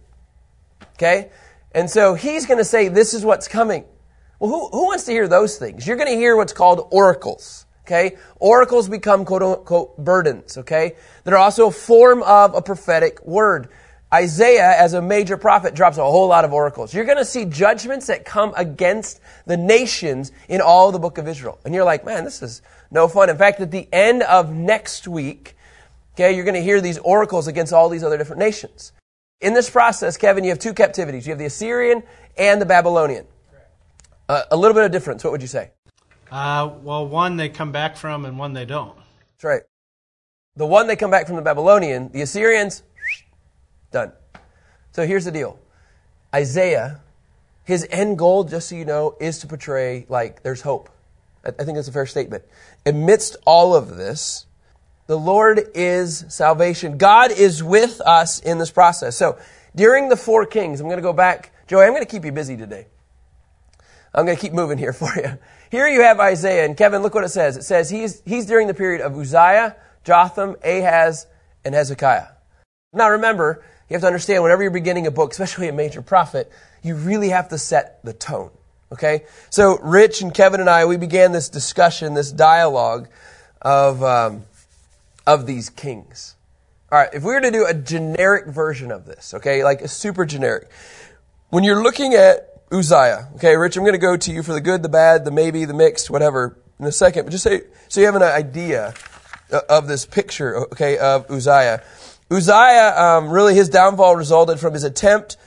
Okay? 0.95 1.29
And 1.71 1.89
so 1.89 2.13
he's 2.15 2.45
going 2.45 2.57
to 2.57 2.65
say, 2.65 2.87
this 2.87 3.13
is 3.13 3.23
what's 3.23 3.47
coming. 3.47 3.85
Well, 4.39 4.49
who, 4.49 4.69
who 4.69 4.85
wants 4.85 5.05
to 5.05 5.11
hear 5.11 5.27
those 5.27 5.57
things? 5.57 5.85
You're 5.85 5.97
going 5.97 6.11
to 6.11 6.17
hear 6.17 6.35
what's 6.35 6.53
called 6.53 6.87
oracles. 6.91 7.65
Okay? 7.85 8.17
Oracles 8.37 8.89
become 8.89 9.25
quote 9.25 9.43
unquote 9.43 9.97
burdens. 9.97 10.57
Okay? 10.57 10.95
They're 11.23 11.37
also 11.37 11.67
a 11.67 11.71
form 11.71 12.23
of 12.23 12.55
a 12.55 12.61
prophetic 12.61 13.25
word. 13.25 13.69
Isaiah, 14.15 14.73
as 14.77 14.93
a 14.93 15.01
major 15.01 15.35
prophet, 15.35 15.75
drops 15.75 15.97
a 15.97 16.03
whole 16.03 16.27
lot 16.27 16.45
of 16.45 16.53
oracles. 16.53 16.93
You're 16.93 17.03
going 17.03 17.17
to 17.17 17.25
see 17.25 17.43
judgments 17.43 18.07
that 18.07 18.23
come 18.23 18.53
against 18.55 19.19
the 19.45 19.57
nations 19.57 20.31
in 20.47 20.61
all 20.61 20.93
the 20.93 20.99
book 20.99 21.17
of 21.17 21.27
Israel. 21.27 21.59
And 21.65 21.75
you're 21.75 21.83
like, 21.83 22.05
man, 22.05 22.23
this 22.23 22.41
is 22.41 22.61
no 22.91 23.09
fun. 23.09 23.29
In 23.29 23.37
fact, 23.37 23.59
at 23.59 23.71
the 23.71 23.89
end 23.91 24.23
of 24.23 24.53
next 24.53 25.05
week, 25.05 25.57
okay, 26.13 26.33
you're 26.33 26.45
going 26.45 26.55
to 26.55 26.63
hear 26.63 26.79
these 26.79 26.97
oracles 26.99 27.47
against 27.47 27.73
all 27.73 27.89
these 27.89 28.03
other 28.03 28.17
different 28.17 28.39
nations. 28.39 28.93
In 29.41 29.53
this 29.53 29.69
process, 29.69 30.15
Kevin, 30.15 30.45
you 30.45 30.49
have 30.51 30.59
two 30.59 30.73
captivities. 30.73 31.27
You 31.27 31.31
have 31.31 31.39
the 31.39 31.45
Assyrian 31.45 32.01
and 32.37 32.61
the 32.61 32.65
Babylonian. 32.65 33.25
Uh, 34.29 34.43
a 34.49 34.55
little 34.55 34.73
bit 34.73 34.85
of 34.85 34.91
difference. 34.93 35.25
What 35.25 35.31
would 35.31 35.41
you 35.41 35.49
say? 35.49 35.71
Uh, 36.31 36.71
well, 36.83 37.05
one 37.05 37.35
they 37.35 37.49
come 37.49 37.73
back 37.73 37.97
from 37.97 38.23
and 38.23 38.39
one 38.39 38.53
they 38.53 38.65
don't. 38.65 38.95
That's 39.33 39.43
right. 39.43 39.61
The 40.55 40.65
one 40.65 40.87
they 40.87 40.95
come 40.95 41.11
back 41.11 41.27
from 41.27 41.35
the 41.35 41.41
Babylonian, 41.41 42.13
the 42.13 42.21
Assyrians, 42.21 42.83
Done. 43.91 44.11
So 44.91 45.05
here's 45.05 45.25
the 45.25 45.31
deal 45.31 45.59
Isaiah, 46.33 47.01
his 47.63 47.87
end 47.89 48.17
goal, 48.17 48.43
just 48.43 48.69
so 48.69 48.75
you 48.75 48.85
know, 48.85 49.15
is 49.19 49.39
to 49.39 49.47
portray 49.47 50.05
like 50.09 50.43
there's 50.43 50.61
hope. 50.61 50.89
I 51.45 51.51
think 51.63 51.75
that's 51.75 51.87
a 51.87 51.91
fair 51.91 52.07
statement. 52.07 52.43
Amidst 52.85 53.37
all 53.45 53.75
of 53.75 53.95
this, 53.97 54.47
the 55.07 55.17
Lord 55.17 55.61
is 55.75 56.25
salvation. 56.29 56.97
God 56.97 57.31
is 57.31 57.61
with 57.61 58.01
us 58.01 58.39
in 58.39 58.57
this 58.57 58.71
process. 58.71 59.15
So 59.15 59.37
during 59.75 60.09
the 60.09 60.17
four 60.17 60.45
kings, 60.47 60.79
I'm 60.79 60.87
going 60.87 60.97
to 60.97 61.03
go 61.03 61.13
back. 61.13 61.51
Joey, 61.67 61.83
I'm 61.83 61.91
going 61.91 62.03
to 62.03 62.09
keep 62.09 62.25
you 62.25 62.31
busy 62.31 62.57
today. 62.57 62.87
I'm 64.13 64.25
going 64.25 64.37
to 64.37 64.41
keep 64.41 64.53
moving 64.53 64.77
here 64.77 64.93
for 64.93 65.13
you. 65.15 65.37
Here 65.69 65.87
you 65.87 66.01
have 66.01 66.19
Isaiah, 66.19 66.65
and 66.65 66.77
Kevin, 66.77 67.01
look 67.01 67.13
what 67.13 67.23
it 67.23 67.29
says. 67.29 67.57
It 67.57 67.63
says 67.63 67.89
he's, 67.89 68.21
he's 68.25 68.45
during 68.45 68.67
the 68.67 68.73
period 68.73 69.01
of 69.01 69.17
Uzziah, 69.17 69.75
Jotham, 70.03 70.55
Ahaz, 70.63 71.27
and 71.63 71.75
Hezekiah. 71.75 72.27
Now 72.93 73.09
remember, 73.09 73.63
you 73.89 73.93
have 73.93 74.01
to 74.01 74.07
understand 74.07 74.43
whenever 74.43 74.61
you're 74.63 74.71
beginning 74.71 75.07
a 75.07 75.11
book, 75.11 75.31
especially 75.31 75.67
a 75.67 75.73
major 75.73 76.01
prophet, 76.01 76.51
you 76.81 76.95
really 76.95 77.29
have 77.29 77.49
to 77.49 77.57
set 77.57 78.03
the 78.03 78.13
tone. 78.13 78.51
Okay? 78.91 79.25
So, 79.49 79.77
Rich 79.79 80.21
and 80.21 80.33
Kevin 80.33 80.59
and 80.59 80.69
I, 80.69 80.85
we 80.85 80.97
began 80.97 81.31
this 81.31 81.49
discussion, 81.49 82.13
this 82.13 82.31
dialogue 82.31 83.07
of, 83.61 84.03
um, 84.03 84.45
of 85.25 85.45
these 85.45 85.69
kings. 85.69 86.35
All 86.91 86.99
right, 86.99 87.09
if 87.13 87.23
we 87.23 87.33
were 87.33 87.41
to 87.41 87.51
do 87.51 87.65
a 87.65 87.73
generic 87.73 88.45
version 88.47 88.91
of 88.91 89.05
this, 89.05 89.33
okay, 89.33 89.63
like 89.63 89.81
a 89.81 89.87
super 89.87 90.25
generic, 90.25 90.69
when 91.49 91.63
you're 91.63 91.81
looking 91.81 92.13
at 92.13 92.55
Uzziah. 92.71 93.29
Okay, 93.35 93.55
Rich, 93.55 93.77
I'm 93.77 93.83
going 93.83 93.93
to 93.93 93.99
go 93.99 94.17
to 94.17 94.31
you 94.31 94.43
for 94.43 94.53
the 94.53 94.61
good, 94.61 94.83
the 94.83 94.89
bad, 94.89 95.25
the 95.25 95.31
maybe, 95.31 95.65
the 95.65 95.73
mixed, 95.73 96.09
whatever, 96.09 96.57
in 96.79 96.85
a 96.85 96.91
second. 96.91 97.25
But 97.25 97.31
just 97.31 97.43
say, 97.43 97.61
so 97.87 97.99
you 97.99 98.05
have 98.05 98.15
an 98.15 98.23
idea 98.23 98.93
of 99.69 99.87
this 99.87 100.05
picture, 100.05 100.57
okay, 100.71 100.97
of 100.97 101.29
Uzziah. 101.29 101.83
Uzziah, 102.31 102.93
um, 102.97 103.29
really, 103.29 103.53
his 103.55 103.69
downfall 103.69 104.15
resulted 104.15 104.59
from 104.59 104.73
his 104.73 104.83
attempt 104.83 105.37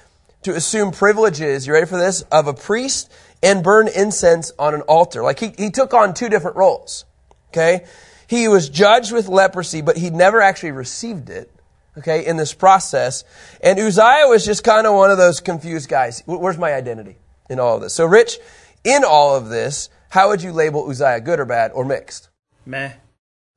to 0.42 0.54
assume 0.54 0.92
privileges, 0.92 1.66
you 1.66 1.72
ready 1.72 1.86
for 1.86 1.98
this, 1.98 2.22
of 2.30 2.46
a 2.46 2.54
priest 2.54 3.10
and 3.42 3.62
burn 3.62 3.88
incense 3.88 4.52
on 4.58 4.74
an 4.74 4.82
altar. 4.82 5.22
Like 5.22 5.40
he, 5.40 5.52
he 5.58 5.70
took 5.70 5.92
on 5.92 6.14
two 6.14 6.28
different 6.28 6.56
roles. 6.56 7.04
Okay? 7.48 7.84
He 8.28 8.46
was 8.46 8.68
judged 8.68 9.12
with 9.12 9.28
leprosy, 9.28 9.80
but 9.80 9.96
he 9.96 10.10
never 10.10 10.40
actually 10.40 10.72
received 10.72 11.30
it. 11.30 11.50
Okay, 11.96 12.24
in 12.26 12.36
this 12.36 12.54
process. 12.54 13.24
And 13.60 13.76
Uzziah 13.76 14.28
was 14.28 14.44
just 14.44 14.62
kind 14.62 14.86
of 14.86 14.94
one 14.94 15.10
of 15.10 15.18
those 15.18 15.40
confused 15.40 15.88
guys. 15.88 16.22
Where's 16.26 16.56
my 16.56 16.72
identity 16.72 17.16
in 17.50 17.58
all 17.58 17.74
of 17.74 17.82
this? 17.82 17.92
So, 17.92 18.06
Rich, 18.06 18.38
in 18.84 19.02
all 19.02 19.34
of 19.34 19.48
this, 19.48 19.88
how 20.10 20.28
would 20.28 20.40
you 20.40 20.52
label 20.52 20.88
Uzziah? 20.88 21.20
Good 21.20 21.40
or 21.40 21.44
bad 21.44 21.72
or 21.72 21.84
mixed? 21.84 22.28
Meh. 22.64 22.92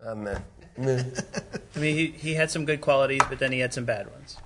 Uh, 0.03 0.15
meh. 0.15 0.39
Meh. 0.77 1.03
I 1.75 1.79
mean, 1.79 1.95
he, 1.95 2.07
he 2.07 2.33
had 2.33 2.51
some 2.51 2.65
good 2.65 2.81
qualities, 2.81 3.21
but 3.29 3.39
then 3.39 3.51
he 3.51 3.59
had 3.59 3.73
some 3.73 3.85
bad 3.85 4.11
ones. 4.11 4.37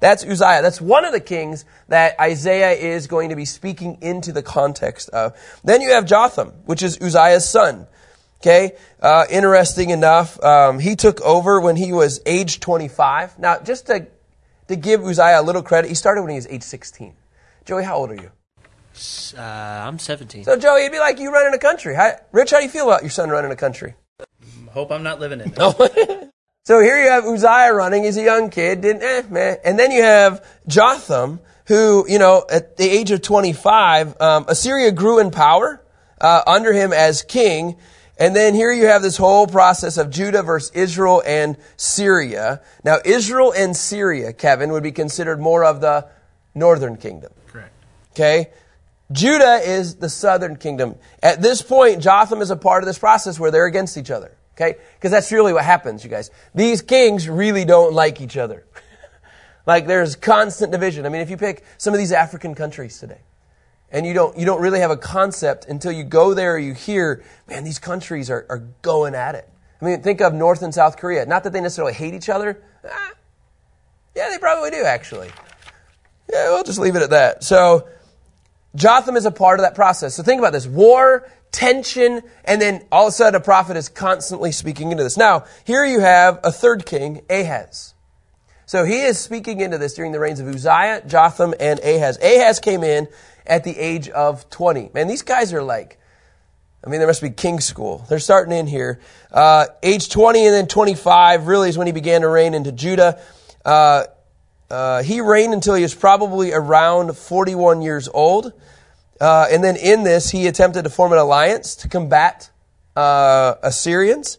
That's 0.00 0.24
Uzziah. 0.24 0.62
That's 0.62 0.80
one 0.80 1.04
of 1.04 1.12
the 1.12 1.20
kings 1.20 1.64
that 1.88 2.18
Isaiah 2.20 2.72
is 2.72 3.06
going 3.06 3.30
to 3.30 3.36
be 3.36 3.44
speaking 3.44 3.98
into 4.00 4.32
the 4.32 4.42
context 4.42 5.08
of. 5.10 5.36
Then 5.62 5.80
you 5.80 5.90
have 5.90 6.06
Jotham, 6.06 6.48
which 6.64 6.82
is 6.82 7.00
Uzziah's 7.00 7.48
son. 7.48 7.86
Okay, 8.40 8.72
uh, 9.00 9.24
interesting 9.30 9.88
enough, 9.88 10.42
um, 10.44 10.78
he 10.78 10.96
took 10.96 11.22
over 11.22 11.62
when 11.62 11.76
he 11.76 11.94
was 11.94 12.20
age 12.26 12.60
25. 12.60 13.38
Now, 13.38 13.58
just 13.60 13.86
to, 13.86 14.06
to 14.68 14.76
give 14.76 15.02
Uzziah 15.02 15.40
a 15.40 15.42
little 15.42 15.62
credit, 15.62 15.88
he 15.88 15.94
started 15.94 16.20
when 16.20 16.30
he 16.30 16.36
was 16.36 16.46
age 16.48 16.62
16. 16.62 17.14
Joey, 17.64 17.84
how 17.84 17.96
old 17.96 18.10
are 18.10 18.16
you? 18.16 18.30
Uh, 19.36 19.40
I'm 19.40 19.98
17. 19.98 20.44
So, 20.44 20.58
Joey, 20.58 20.82
it'd 20.82 20.92
be 20.92 20.98
like 20.98 21.18
you 21.18 21.32
running 21.32 21.54
a 21.54 21.58
country. 21.58 21.94
How, 21.94 22.12
Rich, 22.32 22.50
how 22.50 22.58
do 22.58 22.64
you 22.64 22.70
feel 22.70 22.86
about 22.86 23.00
your 23.00 23.10
son 23.10 23.30
running 23.30 23.50
a 23.50 23.56
country? 23.56 23.94
Hope 24.74 24.90
I'm 24.90 25.04
not 25.04 25.20
living 25.20 25.40
in 25.40 25.52
it. 25.56 26.30
so 26.64 26.80
here 26.80 27.00
you 27.00 27.08
have 27.08 27.24
Uzziah 27.24 27.72
running. 27.72 28.02
He's 28.02 28.16
a 28.16 28.24
young 28.24 28.50
kid. 28.50 28.80
Didn't, 28.80 29.04
eh, 29.04 29.22
man. 29.30 29.58
And 29.64 29.78
then 29.78 29.92
you 29.92 30.02
have 30.02 30.44
Jotham, 30.66 31.38
who, 31.68 32.04
you 32.08 32.18
know, 32.18 32.44
at 32.50 32.76
the 32.76 32.90
age 32.90 33.12
of 33.12 33.22
25, 33.22 34.20
um, 34.20 34.46
Assyria 34.48 34.90
grew 34.90 35.20
in 35.20 35.30
power 35.30 35.80
uh, 36.20 36.42
under 36.48 36.72
him 36.72 36.92
as 36.92 37.22
king. 37.22 37.76
And 38.18 38.34
then 38.34 38.54
here 38.54 38.72
you 38.72 38.86
have 38.86 39.00
this 39.00 39.16
whole 39.16 39.46
process 39.46 39.96
of 39.96 40.10
Judah 40.10 40.42
versus 40.42 40.72
Israel 40.74 41.22
and 41.24 41.56
Syria. 41.76 42.60
Now, 42.82 42.98
Israel 43.04 43.52
and 43.56 43.76
Syria, 43.76 44.32
Kevin, 44.32 44.72
would 44.72 44.82
be 44.82 44.92
considered 44.92 45.38
more 45.38 45.64
of 45.64 45.80
the 45.80 46.08
northern 46.52 46.96
kingdom. 46.96 47.32
Correct. 47.46 47.72
Okay? 48.10 48.50
Judah 49.12 49.60
is 49.64 49.96
the 49.96 50.08
southern 50.08 50.56
kingdom. 50.56 50.96
At 51.22 51.42
this 51.42 51.62
point, 51.62 52.02
Jotham 52.02 52.42
is 52.42 52.50
a 52.50 52.56
part 52.56 52.82
of 52.82 52.86
this 52.88 52.98
process 52.98 53.38
where 53.38 53.52
they're 53.52 53.66
against 53.66 53.96
each 53.96 54.10
other. 54.10 54.36
Okay? 54.54 54.78
Because 54.94 55.10
that's 55.10 55.32
really 55.32 55.52
what 55.52 55.64
happens, 55.64 56.04
you 56.04 56.10
guys. 56.10 56.30
These 56.54 56.82
kings 56.82 57.28
really 57.28 57.64
don't 57.64 57.92
like 57.92 58.20
each 58.20 58.36
other. 58.36 58.64
like 59.66 59.86
there's 59.86 60.16
constant 60.16 60.72
division. 60.72 61.06
I 61.06 61.08
mean, 61.08 61.20
if 61.20 61.30
you 61.30 61.36
pick 61.36 61.64
some 61.76 61.92
of 61.92 61.98
these 61.98 62.12
African 62.12 62.54
countries 62.54 62.98
today, 62.98 63.20
and 63.90 64.06
you 64.06 64.14
don't, 64.14 64.36
you 64.38 64.44
don't 64.44 64.60
really 64.60 64.80
have 64.80 64.90
a 64.90 64.96
concept 64.96 65.66
until 65.66 65.92
you 65.92 66.04
go 66.04 66.34
there 66.34 66.58
you 66.58 66.74
hear, 66.74 67.22
man, 67.48 67.64
these 67.64 67.78
countries 67.78 68.30
are, 68.30 68.46
are 68.48 68.64
going 68.82 69.14
at 69.14 69.34
it. 69.34 69.48
I 69.80 69.84
mean, 69.84 70.02
think 70.02 70.20
of 70.20 70.32
North 70.34 70.62
and 70.62 70.72
South 70.72 70.96
Korea. 70.96 71.26
Not 71.26 71.44
that 71.44 71.52
they 71.52 71.60
necessarily 71.60 71.92
hate 71.92 72.14
each 72.14 72.28
other. 72.28 72.62
Ah, 72.88 73.12
yeah, 74.16 74.30
they 74.30 74.38
probably 74.38 74.70
do, 74.70 74.82
actually. 74.84 75.30
Yeah, 76.32 76.50
we'll 76.50 76.64
just 76.64 76.78
leave 76.78 76.96
it 76.96 77.02
at 77.02 77.10
that. 77.10 77.44
So, 77.44 77.86
Jotham 78.74 79.16
is 79.16 79.26
a 79.26 79.30
part 79.30 79.60
of 79.60 79.64
that 79.64 79.74
process. 79.74 80.14
So 80.14 80.22
think 80.22 80.40
about 80.40 80.52
this. 80.52 80.66
War, 80.66 81.28
tension, 81.54 82.20
and 82.44 82.60
then 82.60 82.84
all 82.90 83.06
of 83.06 83.10
a 83.10 83.12
sudden 83.12 83.40
a 83.40 83.42
prophet 83.42 83.76
is 83.76 83.88
constantly 83.88 84.50
speaking 84.50 84.90
into 84.90 85.04
this. 85.04 85.16
Now, 85.16 85.44
here 85.64 85.84
you 85.84 86.00
have 86.00 86.40
a 86.42 86.50
third 86.50 86.84
king, 86.84 87.22
Ahaz. 87.30 87.94
So 88.66 88.84
he 88.84 89.02
is 89.02 89.18
speaking 89.18 89.60
into 89.60 89.78
this 89.78 89.94
during 89.94 90.10
the 90.10 90.18
reigns 90.18 90.40
of 90.40 90.48
Uzziah, 90.48 91.02
Jotham, 91.06 91.54
and 91.60 91.78
Ahaz. 91.78 92.18
Ahaz 92.18 92.58
came 92.58 92.82
in 92.82 93.06
at 93.46 93.62
the 93.62 93.78
age 93.78 94.08
of 94.08 94.50
20. 94.50 94.90
Man, 94.94 95.06
these 95.06 95.22
guys 95.22 95.52
are 95.52 95.62
like, 95.62 95.98
I 96.84 96.90
mean, 96.90 96.98
there 96.98 97.06
must 97.06 97.22
be 97.22 97.30
king 97.30 97.60
school. 97.60 98.04
They're 98.08 98.18
starting 98.18 98.52
in 98.52 98.66
here. 98.66 99.00
Uh, 99.30 99.66
age 99.82 100.08
20 100.08 100.46
and 100.46 100.54
then 100.54 100.66
25 100.66 101.46
really 101.46 101.68
is 101.68 101.78
when 101.78 101.86
he 101.86 101.92
began 101.92 102.22
to 102.22 102.28
reign 102.28 102.52
into 102.52 102.72
Judah. 102.72 103.20
Uh, 103.64 104.04
uh, 104.70 105.02
he 105.04 105.20
reigned 105.20 105.54
until 105.54 105.74
he 105.74 105.82
was 105.82 105.94
probably 105.94 106.52
around 106.52 107.16
41 107.16 107.80
years 107.80 108.08
old. 108.12 108.52
Uh, 109.20 109.46
and 109.50 109.62
then 109.62 109.76
in 109.76 110.02
this, 110.02 110.30
he 110.30 110.46
attempted 110.46 110.82
to 110.82 110.90
form 110.90 111.12
an 111.12 111.18
alliance 111.18 111.76
to 111.76 111.88
combat 111.88 112.50
uh, 112.96 113.54
Assyrians. 113.62 114.38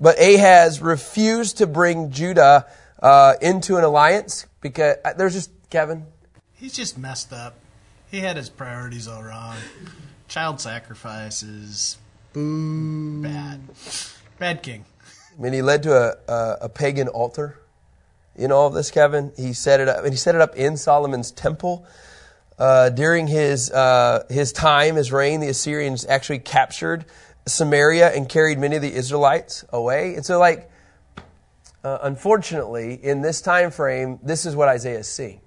But 0.00 0.18
Ahaz 0.18 0.80
refused 0.80 1.58
to 1.58 1.66
bring 1.66 2.10
Judah 2.10 2.66
uh, 3.00 3.34
into 3.40 3.76
an 3.76 3.84
alliance 3.84 4.46
because 4.60 4.96
there's 5.16 5.34
just, 5.34 5.50
Kevin. 5.70 6.06
He's 6.54 6.72
just 6.72 6.98
messed 6.98 7.32
up. 7.32 7.54
He 8.10 8.20
had 8.20 8.36
his 8.36 8.48
priorities 8.48 9.08
all 9.08 9.22
wrong. 9.22 9.56
Child 10.28 10.60
sacrifices. 10.60 11.98
Boo. 12.32 13.22
Bad. 13.22 13.60
Bad 14.38 14.62
king. 14.62 14.84
I 15.38 15.42
mean, 15.42 15.52
he 15.52 15.62
led 15.62 15.82
to 15.84 15.94
a, 15.94 16.32
a, 16.32 16.58
a 16.62 16.68
pagan 16.68 17.08
altar 17.08 17.58
in 18.34 18.50
all 18.50 18.66
of 18.66 18.74
this, 18.74 18.90
Kevin. 18.90 19.32
He 19.36 19.52
set 19.52 19.80
it 19.80 19.88
up, 19.88 20.04
and 20.04 20.12
he 20.12 20.16
set 20.16 20.34
it 20.34 20.40
up 20.40 20.56
in 20.56 20.76
Solomon's 20.76 21.30
temple. 21.30 21.86
Uh, 22.58 22.90
during 22.90 23.26
his 23.26 23.70
uh, 23.70 24.24
his 24.28 24.52
time, 24.52 24.96
his 24.96 25.10
reign, 25.10 25.40
the 25.40 25.48
Assyrians 25.48 26.06
actually 26.06 26.38
captured 26.38 27.04
Samaria 27.46 28.12
and 28.14 28.28
carried 28.28 28.58
many 28.58 28.76
of 28.76 28.82
the 28.82 28.92
Israelites 28.92 29.64
away. 29.70 30.14
And 30.14 30.24
so, 30.24 30.38
like, 30.38 30.70
uh, 31.84 31.98
unfortunately, 32.02 32.94
in 32.94 33.22
this 33.22 33.40
time 33.40 33.70
frame, 33.70 34.20
this 34.22 34.46
is 34.46 34.54
what 34.54 34.68
Isaiah 34.68 35.00
is 35.00 35.08
seeing. 35.08 35.40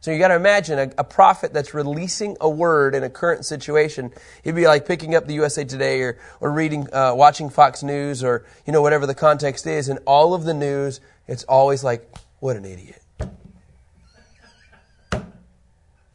So 0.00 0.12
you 0.12 0.20
got 0.20 0.28
to 0.28 0.36
imagine 0.36 0.78
a, 0.78 0.92
a, 0.98 1.04
prophet 1.04 1.52
that's 1.52 1.74
releasing 1.74 2.36
a 2.40 2.48
word 2.48 2.94
in 2.94 3.02
a 3.02 3.10
current 3.10 3.44
situation. 3.44 4.12
He'd 4.44 4.54
be 4.54 4.68
like 4.68 4.86
picking 4.86 5.16
up 5.16 5.26
the 5.26 5.34
USA 5.34 5.64
Today 5.64 6.00
or, 6.02 6.18
or 6.40 6.52
reading, 6.52 6.86
uh, 6.92 7.12
watching 7.16 7.50
Fox 7.50 7.82
News 7.82 8.22
or, 8.22 8.46
you 8.66 8.72
know, 8.72 8.82
whatever 8.82 9.06
the 9.06 9.16
context 9.16 9.66
is. 9.66 9.88
And 9.88 9.98
all 10.06 10.32
of 10.32 10.44
the 10.44 10.54
news, 10.54 11.00
it's 11.26 11.42
always 11.44 11.82
like, 11.82 12.08
what 12.38 12.54
an 12.54 12.64
idiot. 12.64 13.02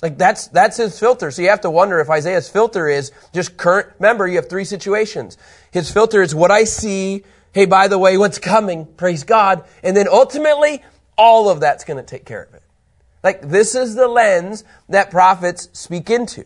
Like 0.02 0.18
that's, 0.18 0.48
that's 0.48 0.78
his 0.78 1.00
filter. 1.00 1.30
So 1.32 1.42
you 1.42 1.50
have 1.50 1.62
to 1.62 1.70
wonder 1.70 2.00
if 2.00 2.10
Isaiah's 2.10 2.50
filter 2.50 2.88
is 2.88 3.12
just 3.34 3.56
current. 3.58 3.88
Remember, 4.00 4.28
you 4.28 4.38
have 4.38 4.50
three 4.50 4.66
situations. 4.66 5.38
His 5.72 5.92
filter 5.92 6.22
is 6.22 6.34
what 6.34 6.50
I 6.50 6.64
see. 6.64 7.24
Hey, 7.54 7.66
by 7.66 7.88
the 7.88 8.00
way, 8.00 8.18
what's 8.18 8.40
coming? 8.40 8.86
Praise 8.86 9.24
God. 9.24 9.64
And 9.84 9.96
then 9.96 10.08
ultimately, 10.08 10.82
all 11.18 11.50
of 11.50 11.60
that's 11.60 11.84
going 11.84 11.98
to 11.98 12.04
take 12.04 12.26
care 12.26 12.44
of 12.44 12.54
it. 12.54 12.64
Like, 13.24 13.42
this 13.42 13.76
is 13.76 13.94
the 13.94 14.08
lens 14.08 14.64
that 14.90 15.12
prophets 15.12 15.70
speak 15.74 16.10
into. 16.10 16.46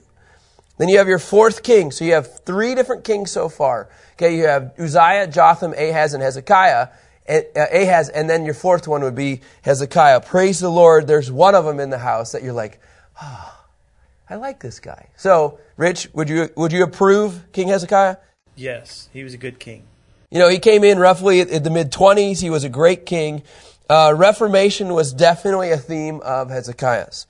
Then 0.77 0.89
you 0.89 0.97
have 0.97 1.07
your 1.07 1.19
fourth 1.19 1.63
king. 1.63 1.91
So 1.91 2.03
you 2.03 2.13
have 2.13 2.43
three 2.43 2.75
different 2.75 3.05
kings 3.05 3.31
so 3.31 3.47
far. 3.47 3.87
Okay, 4.13 4.37
you 4.37 4.47
have 4.47 4.73
Uzziah, 4.77 5.27
Jotham, 5.27 5.73
Ahaz, 5.73 6.13
and 6.13 6.21
Hezekiah. 6.21 6.89
Uh, 7.27 7.41
Ahaz, 7.55 8.09
and 8.09 8.29
then 8.29 8.43
your 8.43 8.53
fourth 8.53 8.87
one 8.87 9.01
would 9.01 9.15
be 9.15 9.41
Hezekiah. 9.61 10.21
Praise 10.21 10.59
the 10.59 10.69
Lord. 10.69 11.07
There's 11.07 11.31
one 11.31 11.55
of 11.55 11.63
them 11.63 11.79
in 11.79 11.89
the 11.89 11.97
house 11.99 12.33
that 12.33 12.43
you're 12.43 12.53
like, 12.53 12.79
oh, 13.21 13.65
I 14.29 14.35
like 14.35 14.59
this 14.59 14.79
guy. 14.79 15.09
So, 15.17 15.59
Rich, 15.77 16.09
would 16.13 16.29
you 16.29 16.49
would 16.55 16.71
you 16.71 16.83
approve 16.83 17.43
King 17.51 17.67
Hezekiah? 17.67 18.17
Yes, 18.55 19.09
he 19.13 19.23
was 19.23 19.33
a 19.33 19.37
good 19.37 19.59
king. 19.59 19.83
You 20.31 20.39
know, 20.39 20.49
he 20.49 20.59
came 20.59 20.83
in 20.83 20.97
roughly 20.97 21.41
in 21.41 21.63
the 21.63 21.69
mid 21.69 21.91
20s. 21.91 22.41
He 22.41 22.49
was 22.49 22.63
a 22.63 22.69
great 22.69 23.05
king. 23.05 23.43
Uh, 23.89 24.13
Reformation 24.15 24.93
was 24.93 25.13
definitely 25.13 25.71
a 25.71 25.77
theme 25.77 26.21
of 26.21 26.49
Hezekiah's. 26.49 27.27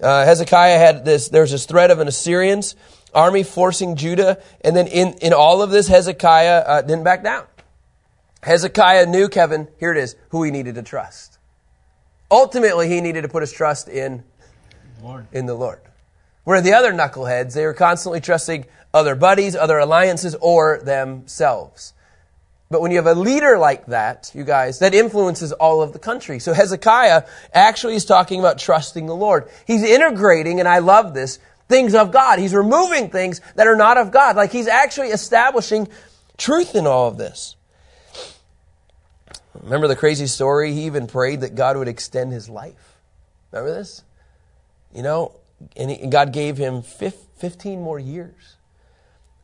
Uh, 0.00 0.24
Hezekiah 0.24 0.78
had 0.78 1.04
this, 1.04 1.28
there's 1.28 1.50
this 1.50 1.66
threat 1.66 1.90
of 1.90 1.98
an 1.98 2.06
Assyrians 2.06 2.76
army 3.14 3.42
forcing 3.42 3.96
Judah, 3.96 4.40
and 4.60 4.76
then 4.76 4.86
in, 4.86 5.14
in 5.14 5.32
all 5.32 5.62
of 5.62 5.70
this, 5.70 5.88
Hezekiah 5.88 6.64
uh, 6.66 6.82
didn't 6.82 7.04
back 7.04 7.24
down. 7.24 7.46
Hezekiah 8.42 9.06
knew, 9.06 9.28
Kevin, 9.28 9.68
here 9.80 9.90
it 9.90 9.98
is, 9.98 10.14
who 10.28 10.42
he 10.44 10.50
needed 10.50 10.76
to 10.76 10.82
trust. 10.82 11.38
Ultimately, 12.30 12.88
he 12.88 13.00
needed 13.00 13.22
to 13.22 13.28
put 13.28 13.42
his 13.42 13.52
trust 13.52 13.88
in, 13.88 14.22
Lord. 15.02 15.26
in 15.32 15.46
the 15.46 15.54
Lord. 15.54 15.80
Where 16.44 16.60
the 16.60 16.72
other 16.72 16.92
knuckleheads, 16.92 17.54
they 17.54 17.66
were 17.66 17.74
constantly 17.74 18.20
trusting 18.20 18.66
other 18.94 19.14
buddies, 19.14 19.54
other 19.54 19.78
alliances, 19.78 20.34
or 20.40 20.80
themselves. 20.82 21.92
But 22.70 22.82
when 22.82 22.90
you 22.90 22.98
have 22.98 23.06
a 23.06 23.14
leader 23.14 23.58
like 23.58 23.86
that, 23.86 24.30
you 24.34 24.44
guys, 24.44 24.78
that 24.80 24.94
influences 24.94 25.52
all 25.52 25.80
of 25.80 25.92
the 25.92 25.98
country. 25.98 26.38
So 26.38 26.52
Hezekiah 26.52 27.24
actually 27.54 27.94
is 27.94 28.04
talking 28.04 28.40
about 28.40 28.58
trusting 28.58 29.06
the 29.06 29.16
Lord. 29.16 29.48
He's 29.66 29.82
integrating, 29.82 30.60
and 30.60 30.68
I 30.68 30.80
love 30.80 31.14
this, 31.14 31.38
things 31.68 31.94
of 31.94 32.12
God. 32.12 32.38
He's 32.38 32.54
removing 32.54 33.08
things 33.10 33.40
that 33.54 33.66
are 33.66 33.76
not 33.76 33.96
of 33.96 34.10
God. 34.10 34.36
Like 34.36 34.52
he's 34.52 34.68
actually 34.68 35.08
establishing 35.08 35.88
truth 36.36 36.74
in 36.74 36.86
all 36.86 37.08
of 37.08 37.16
this. 37.16 37.56
Remember 39.62 39.88
the 39.88 39.96
crazy 39.96 40.26
story? 40.26 40.72
He 40.72 40.84
even 40.84 41.06
prayed 41.06 41.40
that 41.40 41.54
God 41.54 41.76
would 41.76 41.88
extend 41.88 42.32
his 42.32 42.48
life. 42.48 42.96
Remember 43.50 43.74
this? 43.74 44.02
You 44.98 45.04
know, 45.04 45.36
and, 45.76 45.92
he, 45.92 46.00
and 46.00 46.10
God 46.10 46.32
gave 46.32 46.56
him 46.56 46.82
15 46.82 47.80
more 47.80 48.00
years. 48.00 48.56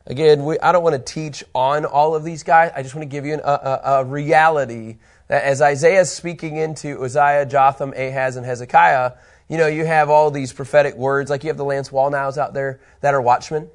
Again, 0.04 0.44
we, 0.44 0.58
I 0.58 0.72
don't 0.72 0.82
want 0.82 0.96
to 0.96 1.12
teach 1.12 1.44
on 1.54 1.84
all 1.84 2.16
of 2.16 2.24
these 2.24 2.42
guys. 2.42 2.72
I 2.74 2.82
just 2.82 2.96
want 2.96 3.08
to 3.08 3.08
give 3.08 3.24
you 3.24 3.34
an, 3.34 3.40
a, 3.44 3.52
a, 3.52 3.80
a 3.84 4.04
reality 4.04 4.96
that 5.28 5.44
as 5.44 5.62
Isaiah 5.62 6.00
is 6.00 6.10
speaking 6.10 6.56
into 6.56 7.00
Uzziah, 7.00 7.46
Jotham, 7.46 7.92
Ahaz, 7.92 8.34
and 8.34 8.44
Hezekiah, 8.44 9.12
you 9.48 9.56
know, 9.56 9.68
you 9.68 9.84
have 9.84 10.10
all 10.10 10.32
these 10.32 10.52
prophetic 10.52 10.96
words, 10.96 11.30
like 11.30 11.44
you 11.44 11.50
have 11.50 11.56
the 11.56 11.64
Lance 11.64 11.90
Wallnaus 11.90 12.36
out 12.36 12.52
there 12.52 12.80
that 13.00 13.14
are 13.14 13.22
watchmen. 13.22 13.70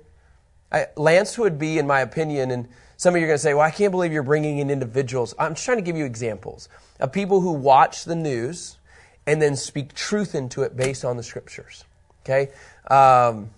I, 0.74 0.88
Lance 0.98 1.38
would 1.38 1.58
be, 1.58 1.80
in 1.80 1.88
my 1.88 2.02
opinion, 2.02 2.52
and 2.52 2.68
some 2.98 3.16
of 3.16 3.22
you 3.22 3.26
are 3.26 3.30
going 3.30 3.38
to 3.38 3.42
say, 3.42 3.54
well, 3.54 3.64
I 3.64 3.72
can't 3.72 3.92
believe 3.92 4.12
you're 4.12 4.22
bringing 4.22 4.58
in 4.58 4.70
individuals. 4.70 5.34
I'm 5.40 5.54
just 5.54 5.64
trying 5.64 5.78
to 5.78 5.84
give 5.84 5.96
you 5.96 6.04
examples 6.04 6.68
of 7.00 7.14
people 7.14 7.40
who 7.40 7.54
watch 7.54 8.04
the 8.04 8.18
news 8.18 8.79
and 9.30 9.40
then 9.40 9.56
speak 9.56 9.94
truth 9.94 10.34
into 10.34 10.64
it 10.64 10.76
based 10.76 11.06
on 11.06 11.16
the 11.16 11.22
scriptures. 11.22 11.86
Okay? 12.24 12.50
Um, 12.90 13.52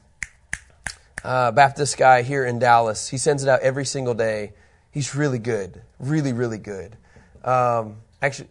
uh, 1.23 1.51
Baptist 1.51 1.97
guy 1.97 2.23
here 2.23 2.45
in 2.45 2.59
Dallas, 2.59 3.07
he 3.07 3.17
sends 3.17 3.41
it 3.41 3.47
out 3.47 3.61
every 3.61 3.85
single 3.85 4.13
day. 4.13 4.51
He's 4.91 5.15
really 5.15 5.39
good. 5.39 5.81
Really, 5.97 6.33
really 6.33 6.57
good. 6.57 6.97
Um, 7.45 7.95
actually, 8.21 8.49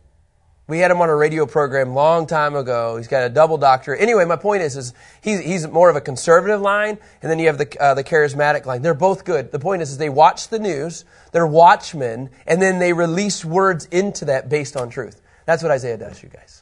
we 0.67 0.79
had 0.79 0.91
him 0.91 1.03
on 1.03 1.11
a 1.11 1.15
radio 1.15 1.45
program 1.45 1.93
long 1.95 2.27
time 2.27 2.57
ago. 2.57 2.97
He's 2.97 3.09
got 3.09 3.25
a 3.25 3.29
double 3.29 3.59
doctorate. 3.59 4.01
Anyway, 4.01 4.25
my 4.25 4.37
point 4.37 4.63
is, 4.63 4.79
is 4.79 4.95
he's, 5.21 5.41
he's 5.41 5.69
more 5.69 5.91
of 5.91 5.97
a 5.97 6.01
conservative 6.01 6.63
line, 6.63 6.97
and 7.21 7.31
then 7.31 7.39
you 7.39 7.49
have 7.49 7.59
the, 7.59 7.83
uh, 7.83 7.93
the 7.93 8.05
charismatic 8.05 8.65
line. 8.65 8.81
They're 8.81 8.95
both 8.95 9.27
good. 9.27 9.53
The 9.53 9.59
point 9.59 9.83
is, 9.83 9.91
is 9.91 9.99
they 9.99 10.09
watch 10.09 10.49
the 10.49 10.59
news, 10.59 11.05
they're 11.33 11.47
watchmen, 11.47 12.31
and 12.47 12.63
then 12.63 12.79
they 12.79 12.95
release 12.95 13.45
words 13.45 13.85
into 13.87 14.25
that 14.27 14.49
based 14.49 14.75
on 14.75 14.89
truth. 14.89 15.21
That's 15.45 15.63
what 15.63 15.71
Isaiah 15.71 15.99
does, 15.99 16.23
you 16.23 16.31
guys. 16.31 16.60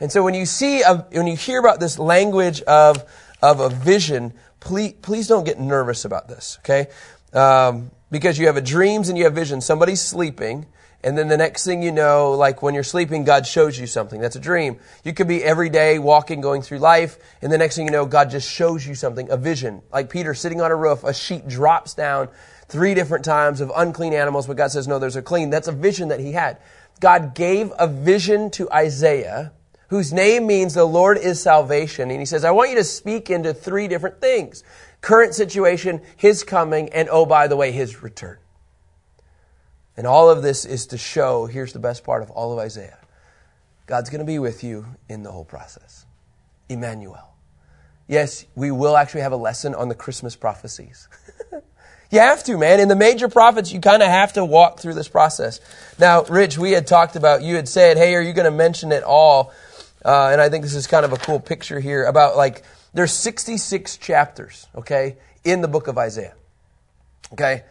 And 0.00 0.12
so 0.12 0.22
when 0.22 0.34
you 0.34 0.46
see, 0.46 0.82
a, 0.82 1.06
when 1.10 1.26
you 1.26 1.36
hear 1.36 1.58
about 1.58 1.80
this 1.80 1.98
language 1.98 2.62
of, 2.62 3.04
of 3.42 3.60
a 3.60 3.68
vision, 3.68 4.32
please, 4.60 4.94
please 5.02 5.26
don't 5.26 5.44
get 5.44 5.58
nervous 5.58 6.04
about 6.04 6.28
this, 6.28 6.58
okay? 6.60 6.86
Um, 7.32 7.90
because 8.10 8.38
you 8.38 8.46
have 8.46 8.56
a 8.56 8.62
dreams 8.62 9.08
and 9.08 9.18
you 9.18 9.24
have 9.24 9.34
visions. 9.34 9.66
Somebody's 9.66 10.00
sleeping, 10.00 10.66
and 11.02 11.16
then 11.16 11.28
the 11.28 11.36
next 11.36 11.64
thing 11.64 11.82
you 11.82 11.92
know, 11.92 12.32
like 12.32 12.62
when 12.62 12.74
you're 12.74 12.82
sleeping, 12.82 13.24
God 13.24 13.46
shows 13.46 13.78
you 13.78 13.86
something. 13.86 14.20
That's 14.20 14.36
a 14.36 14.40
dream. 14.40 14.78
You 15.04 15.12
could 15.12 15.28
be 15.28 15.44
every 15.44 15.68
day 15.68 15.98
walking, 15.98 16.40
going 16.40 16.62
through 16.62 16.78
life, 16.78 17.18
and 17.42 17.52
the 17.52 17.58
next 17.58 17.76
thing 17.76 17.84
you 17.84 17.92
know, 17.92 18.06
God 18.06 18.30
just 18.30 18.50
shows 18.50 18.86
you 18.86 18.94
something, 18.94 19.30
a 19.30 19.36
vision. 19.36 19.82
Like 19.92 20.10
Peter 20.10 20.34
sitting 20.34 20.60
on 20.60 20.70
a 20.70 20.76
roof, 20.76 21.04
a 21.04 21.14
sheet 21.14 21.46
drops 21.46 21.94
down 21.94 22.28
three 22.68 22.94
different 22.94 23.24
times 23.24 23.60
of 23.60 23.72
unclean 23.76 24.12
animals, 24.12 24.46
but 24.46 24.56
God 24.56 24.70
says, 24.70 24.86
no, 24.88 24.98
those 24.98 25.16
are 25.16 25.22
clean. 25.22 25.50
That's 25.50 25.68
a 25.68 25.72
vision 25.72 26.08
that 26.08 26.20
he 26.20 26.32
had. 26.32 26.58
God 27.00 27.34
gave 27.34 27.72
a 27.78 27.86
vision 27.86 28.50
to 28.52 28.70
Isaiah, 28.72 29.52
whose 29.88 30.12
name 30.12 30.46
means 30.46 30.74
the 30.74 30.84
Lord 30.84 31.18
is 31.18 31.40
salvation. 31.40 32.10
And 32.10 32.20
he 32.20 32.26
says, 32.26 32.44
I 32.44 32.50
want 32.50 32.70
you 32.70 32.76
to 32.76 32.84
speak 32.84 33.30
into 33.30 33.52
three 33.52 33.88
different 33.88 34.20
things. 34.20 34.62
Current 35.00 35.34
situation, 35.34 36.02
his 36.16 36.44
coming, 36.44 36.90
and 36.90 37.08
oh, 37.10 37.26
by 37.26 37.48
the 37.48 37.56
way, 37.56 37.72
his 37.72 38.02
return. 38.02 38.38
And 39.96 40.06
all 40.06 40.30
of 40.30 40.42
this 40.42 40.64
is 40.64 40.86
to 40.88 40.98
show 40.98 41.46
here's 41.46 41.72
the 41.72 41.78
best 41.78 42.04
part 42.04 42.22
of 42.22 42.30
all 42.30 42.52
of 42.52 42.58
Isaiah 42.58 42.98
God's 43.86 44.10
going 44.10 44.20
to 44.20 44.26
be 44.26 44.38
with 44.38 44.62
you 44.62 44.86
in 45.08 45.22
the 45.22 45.32
whole 45.32 45.44
process. 45.44 46.06
Emmanuel. 46.68 47.34
Yes, 48.06 48.46
we 48.54 48.70
will 48.70 48.96
actually 48.96 49.22
have 49.22 49.32
a 49.32 49.36
lesson 49.36 49.74
on 49.74 49.88
the 49.88 49.94
Christmas 49.94 50.36
prophecies. 50.36 51.08
you 52.10 52.20
have 52.20 52.44
to, 52.44 52.56
man. 52.56 52.80
In 52.80 52.88
the 52.88 52.96
major 52.96 53.28
prophets, 53.28 53.72
you 53.72 53.80
kind 53.80 54.02
of 54.02 54.08
have 54.08 54.34
to 54.34 54.44
walk 54.44 54.80
through 54.80 54.94
this 54.94 55.08
process. 55.08 55.60
Now, 55.98 56.22
Rich, 56.24 56.58
we 56.58 56.72
had 56.72 56.86
talked 56.86 57.16
about, 57.16 57.42
you 57.42 57.56
had 57.56 57.68
said, 57.68 57.96
hey, 57.96 58.14
are 58.14 58.22
you 58.22 58.32
going 58.32 58.50
to 58.50 58.56
mention 58.56 58.92
it 58.92 59.02
all? 59.02 59.52
Uh, 60.04 60.28
and 60.28 60.40
I 60.40 60.48
think 60.48 60.64
this 60.64 60.74
is 60.74 60.86
kind 60.86 61.04
of 61.04 61.12
a 61.12 61.16
cool 61.16 61.40
picture 61.40 61.80
here 61.80 62.04
about 62.04 62.36
like, 62.36 62.62
there's 62.94 63.12
66 63.12 63.96
chapters, 63.98 64.66
okay, 64.74 65.16
in 65.44 65.60
the 65.60 65.68
book 65.68 65.88
of 65.88 65.98
Isaiah. 65.98 66.34
Okay? 67.32 67.64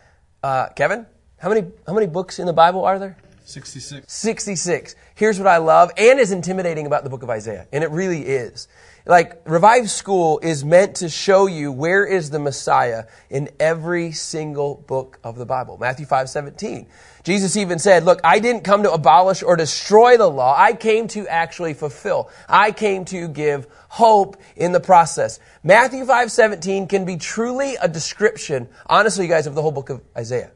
Uh, 0.43 0.67
Kevin? 0.69 1.05
How 1.37 1.49
many, 1.49 1.67
how 1.85 1.93
many 1.93 2.07
books 2.07 2.39
in 2.39 2.45
the 2.45 2.53
Bible 2.53 2.85
are 2.85 2.99
there? 2.99 3.17
66. 3.45 4.11
66. 4.11 4.95
Here's 5.15 5.39
what 5.39 5.47
I 5.47 5.57
love 5.57 5.91
and 5.97 6.19
is 6.19 6.31
intimidating 6.31 6.85
about 6.85 7.03
the 7.03 7.09
book 7.09 7.23
of 7.23 7.29
Isaiah. 7.29 7.65
And 7.71 7.83
it 7.83 7.91
really 7.91 8.21
is. 8.21 8.67
Like, 9.07 9.41
Revive 9.45 9.89
School 9.89 10.39
is 10.43 10.65
meant 10.65 10.97
to 10.97 11.07
show 11.07 11.47
you 11.47 11.71
where 11.71 12.05
is 12.05 12.29
the 12.29 12.39
Messiah 12.39 13.05
in 13.29 13.49
every 13.57 14.11
single 14.11 14.75
book 14.75 15.17
of 15.23 15.37
the 15.37 15.45
Bible. 15.45 15.77
Matthew 15.77 16.05
5, 16.05 16.29
17. 16.29 16.87
Jesus 17.23 17.55
even 17.55 17.79
said, 17.79 18.03
look, 18.03 18.19
I 18.25 18.39
didn't 18.39 18.65
come 18.65 18.83
to 18.83 18.91
abolish 18.91 19.43
or 19.43 19.55
destroy 19.55 20.17
the 20.17 20.29
law. 20.29 20.53
I 20.57 20.73
came 20.73 21.07
to 21.09 21.25
actually 21.29 21.73
fulfill. 21.73 22.29
I 22.49 22.73
came 22.73 23.05
to 23.05 23.29
give 23.29 23.67
hope 23.87 24.35
in 24.57 24.73
the 24.73 24.81
process. 24.81 25.39
Matthew 25.63 26.05
5, 26.05 26.29
17 26.29 26.87
can 26.87 27.05
be 27.05 27.15
truly 27.15 27.77
a 27.81 27.87
description, 27.87 28.67
honestly, 28.87 29.23
you 29.23 29.31
guys, 29.31 29.47
of 29.47 29.55
the 29.55 29.61
whole 29.61 29.71
book 29.71 29.89
of 29.89 30.01
Isaiah. 30.17 30.51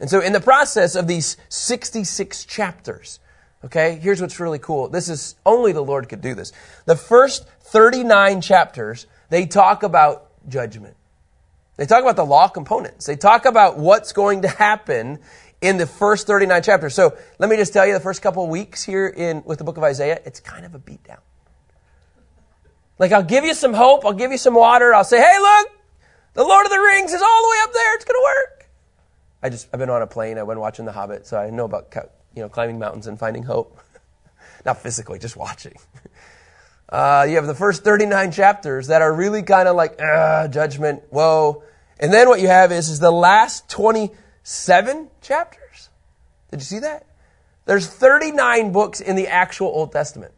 And 0.00 0.08
so 0.08 0.20
in 0.20 0.32
the 0.32 0.40
process 0.40 0.94
of 0.94 1.06
these 1.06 1.36
66 1.50 2.46
chapters, 2.46 3.20
okay, 3.66 3.98
here's 4.00 4.20
what's 4.20 4.40
really 4.40 4.58
cool. 4.58 4.88
This 4.88 5.08
is 5.08 5.36
only 5.44 5.72
the 5.72 5.82
Lord 5.82 6.08
could 6.08 6.20
do 6.20 6.34
this. 6.34 6.52
The 6.86 6.96
first 6.96 7.46
39 7.60 8.40
chapters, 8.40 9.06
they 9.28 9.46
talk 9.46 9.82
about 9.82 10.30
judgment. 10.48 10.96
They 11.76 11.84
talk 11.84 12.02
about 12.02 12.16
the 12.16 12.24
law 12.24 12.48
components. 12.48 13.06
They 13.06 13.16
talk 13.16 13.44
about 13.44 13.76
what's 13.76 14.12
going 14.12 14.42
to 14.42 14.48
happen 14.48 15.18
in 15.60 15.76
the 15.76 15.86
first 15.86 16.26
39 16.26 16.62
chapters. 16.62 16.94
So 16.94 17.16
let 17.38 17.50
me 17.50 17.56
just 17.56 17.72
tell 17.72 17.86
you, 17.86 17.92
the 17.92 18.00
first 18.00 18.22
couple 18.22 18.46
weeks 18.48 18.82
here 18.82 19.06
in 19.06 19.42
with 19.44 19.58
the 19.58 19.64
book 19.64 19.76
of 19.76 19.82
Isaiah, 19.82 20.20
it's 20.24 20.40
kind 20.40 20.64
of 20.64 20.74
a 20.74 20.78
beatdown. 20.78 21.18
Like 22.98 23.12
I'll 23.12 23.22
give 23.22 23.44
you 23.44 23.52
some 23.52 23.74
hope, 23.74 24.06
I'll 24.06 24.14
give 24.14 24.32
you 24.32 24.38
some 24.38 24.54
water, 24.54 24.94
I'll 24.94 25.04
say, 25.04 25.20
hey, 25.20 25.38
look, 25.38 25.68
the 26.34 26.44
Lord 26.44 26.64
of 26.64 26.72
the 26.72 26.78
Rings 26.78 27.12
is 27.12 27.20
all 27.20 27.42
the 27.42 27.48
way 27.48 27.56
up 27.64 27.72
there, 27.72 27.94
it's 27.96 28.04
to 28.04 28.22
work. 28.24 28.70
I 29.42 29.50
just 29.50 29.68
I've 29.72 29.80
been 29.80 29.90
on 29.90 30.02
a 30.02 30.06
plane. 30.06 30.38
I 30.38 30.44
went 30.44 30.60
watching 30.60 30.86
The 30.86 30.92
Hobbit, 30.92 31.26
so 31.26 31.36
I 31.36 31.50
know 31.50 31.64
about 31.64 31.90
you 32.36 32.42
know 32.42 32.48
climbing 32.48 32.78
mountains 32.78 33.06
and 33.06 33.18
finding 33.18 33.42
hope. 33.42 33.76
Not 34.64 34.78
physically, 34.78 35.18
just 35.18 35.36
watching. 35.36 35.76
Uh, 36.88 37.26
you 37.28 37.34
have 37.34 37.48
the 37.48 37.54
first 37.54 37.82
39 37.82 38.30
chapters 38.30 38.86
that 38.86 39.02
are 39.02 39.12
really 39.12 39.42
kind 39.42 39.66
of 39.66 39.74
like 39.74 40.00
uh, 40.00 40.46
judgment, 40.46 41.02
whoa, 41.10 41.64
and 41.98 42.12
then 42.12 42.28
what 42.28 42.40
you 42.40 42.46
have 42.46 42.70
is 42.70 42.88
is 42.88 43.00
the 43.00 43.10
last 43.10 43.68
27 43.70 45.08
chapters. 45.20 45.88
Did 46.52 46.60
you 46.60 46.64
see 46.64 46.78
that? 46.78 47.04
There's 47.64 47.88
39 47.88 48.70
books 48.70 49.00
in 49.00 49.16
the 49.16 49.26
actual 49.26 49.66
Old 49.66 49.90
Testament. 49.90 50.32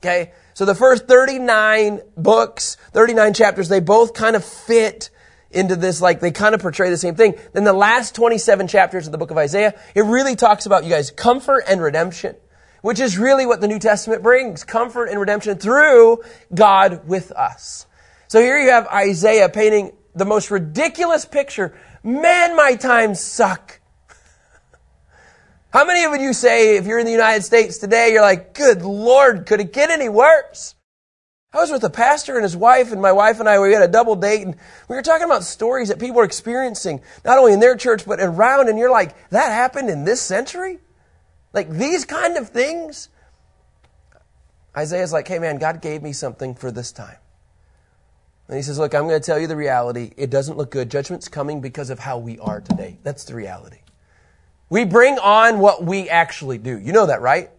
Okay, 0.00 0.30
so 0.54 0.64
the 0.64 0.76
first 0.76 1.08
39 1.08 2.02
books, 2.16 2.76
39 2.92 3.34
chapters, 3.34 3.68
they 3.68 3.80
both 3.80 4.14
kind 4.14 4.36
of 4.36 4.44
fit 4.44 5.10
into 5.50 5.76
this, 5.76 6.00
like 6.00 6.20
they 6.20 6.30
kind 6.30 6.54
of 6.54 6.60
portray 6.60 6.90
the 6.90 6.96
same 6.96 7.14
thing. 7.14 7.34
Then 7.52 7.64
the 7.64 7.72
last 7.72 8.14
27 8.14 8.68
chapters 8.68 9.06
of 9.06 9.12
the 9.12 9.18
book 9.18 9.30
of 9.30 9.38
Isaiah, 9.38 9.78
it 9.94 10.02
really 10.02 10.36
talks 10.36 10.66
about, 10.66 10.84
you 10.84 10.90
guys, 10.90 11.10
comfort 11.10 11.64
and 11.68 11.82
redemption, 11.82 12.36
which 12.82 13.00
is 13.00 13.18
really 13.18 13.46
what 13.46 13.60
the 13.60 13.68
New 13.68 13.78
Testament 13.78 14.22
brings. 14.22 14.64
Comfort 14.64 15.06
and 15.06 15.18
redemption 15.18 15.58
through 15.58 16.22
God 16.54 17.06
with 17.08 17.32
us. 17.32 17.86
So 18.28 18.40
here 18.40 18.58
you 18.58 18.70
have 18.70 18.86
Isaiah 18.86 19.48
painting 19.48 19.92
the 20.14 20.24
most 20.24 20.50
ridiculous 20.50 21.24
picture. 21.24 21.76
Man, 22.02 22.56
my 22.56 22.76
times 22.76 23.20
suck. 23.20 23.80
How 25.72 25.84
many 25.84 26.04
of 26.04 26.20
you 26.20 26.32
say, 26.32 26.76
if 26.76 26.86
you're 26.86 26.98
in 26.98 27.06
the 27.06 27.12
United 27.12 27.42
States 27.42 27.78
today, 27.78 28.12
you're 28.12 28.22
like, 28.22 28.54
good 28.54 28.82
Lord, 28.82 29.46
could 29.46 29.60
it 29.60 29.72
get 29.72 29.90
any 29.90 30.08
worse? 30.08 30.74
I 31.52 31.58
was 31.58 31.72
with 31.72 31.82
a 31.82 31.90
pastor 31.90 32.36
and 32.36 32.44
his 32.44 32.56
wife, 32.56 32.92
and 32.92 33.02
my 33.02 33.10
wife 33.10 33.40
and 33.40 33.48
I, 33.48 33.58
we 33.58 33.72
had 33.72 33.82
a 33.82 33.88
double 33.88 34.14
date, 34.14 34.42
and 34.42 34.54
we 34.88 34.94
were 34.94 35.02
talking 35.02 35.24
about 35.24 35.42
stories 35.42 35.88
that 35.88 35.98
people 35.98 36.20
are 36.20 36.24
experiencing, 36.24 37.00
not 37.24 37.38
only 37.38 37.52
in 37.52 37.58
their 37.58 37.76
church, 37.76 38.06
but 38.06 38.20
around, 38.20 38.68
and 38.68 38.78
you're 38.78 38.90
like, 38.90 39.30
that 39.30 39.50
happened 39.50 39.90
in 39.90 40.04
this 40.04 40.22
century? 40.22 40.78
Like 41.52 41.68
these 41.68 42.04
kind 42.04 42.36
of 42.36 42.50
things? 42.50 43.08
Isaiah's 44.76 45.12
like, 45.12 45.26
hey 45.26 45.40
man, 45.40 45.58
God 45.58 45.82
gave 45.82 46.02
me 46.02 46.12
something 46.12 46.54
for 46.54 46.70
this 46.70 46.92
time. 46.92 47.16
And 48.46 48.56
he 48.56 48.62
says, 48.62 48.78
look, 48.78 48.94
I'm 48.94 49.08
going 49.08 49.20
to 49.20 49.24
tell 49.24 49.38
you 49.38 49.48
the 49.48 49.56
reality. 49.56 50.12
It 50.16 50.30
doesn't 50.30 50.56
look 50.56 50.70
good. 50.70 50.88
Judgment's 50.88 51.28
coming 51.28 51.60
because 51.60 51.90
of 51.90 51.98
how 51.98 52.18
we 52.18 52.38
are 52.38 52.60
today. 52.60 52.98
That's 53.02 53.24
the 53.24 53.34
reality. 53.34 53.78
We 54.68 54.84
bring 54.84 55.18
on 55.18 55.58
what 55.58 55.84
we 55.84 56.08
actually 56.08 56.58
do. 56.58 56.78
You 56.78 56.92
know 56.92 57.06
that, 57.06 57.20
right? 57.20 57.50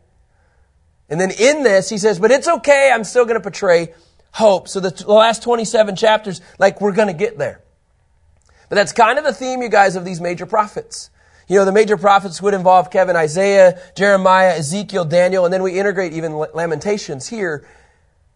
And 1.12 1.20
then 1.20 1.30
in 1.30 1.62
this, 1.62 1.90
he 1.90 1.98
says, 1.98 2.20
but 2.20 2.32
it's 2.32 2.48
okay. 2.48 2.90
I'm 2.92 3.04
still 3.04 3.26
going 3.26 3.36
to 3.36 3.42
portray 3.42 3.94
hope. 4.32 4.70
So 4.70 4.80
the, 4.80 4.92
the 4.92 5.12
last 5.12 5.44
27 5.44 5.98
chapters, 5.98 6.40
like 6.58 6.80
we're 6.80 6.94
going 6.94 7.10
to 7.10 7.14
get 7.14 7.38
there. 7.38 7.62
But 8.70 8.78
that's 8.78 8.94
kind 8.94 9.20
of 9.20 9.26
the 9.26 9.34
theme, 9.34 9.62
you 9.62 9.68
guys, 9.68 9.98
of 9.98 10.06
these 10.06 10.22
major 10.22 10.46
prophets. 10.46 11.10
You 11.50 11.58
know, 11.58 11.66
the 11.66 11.74
major 11.74 11.98
prophets 11.98 12.42
would 12.42 12.54
involve 12.54 12.90
Kevin, 12.90 13.18
Isaiah, 13.18 13.78
Jeremiah, 13.94 14.56
Ezekiel, 14.56 15.04
Daniel, 15.04 15.44
and 15.44 15.54
then 15.54 15.62
we 15.62 15.78
integrate 15.78 16.14
even 16.14 16.34
Lamentations 16.34 17.28
here. 17.28 17.68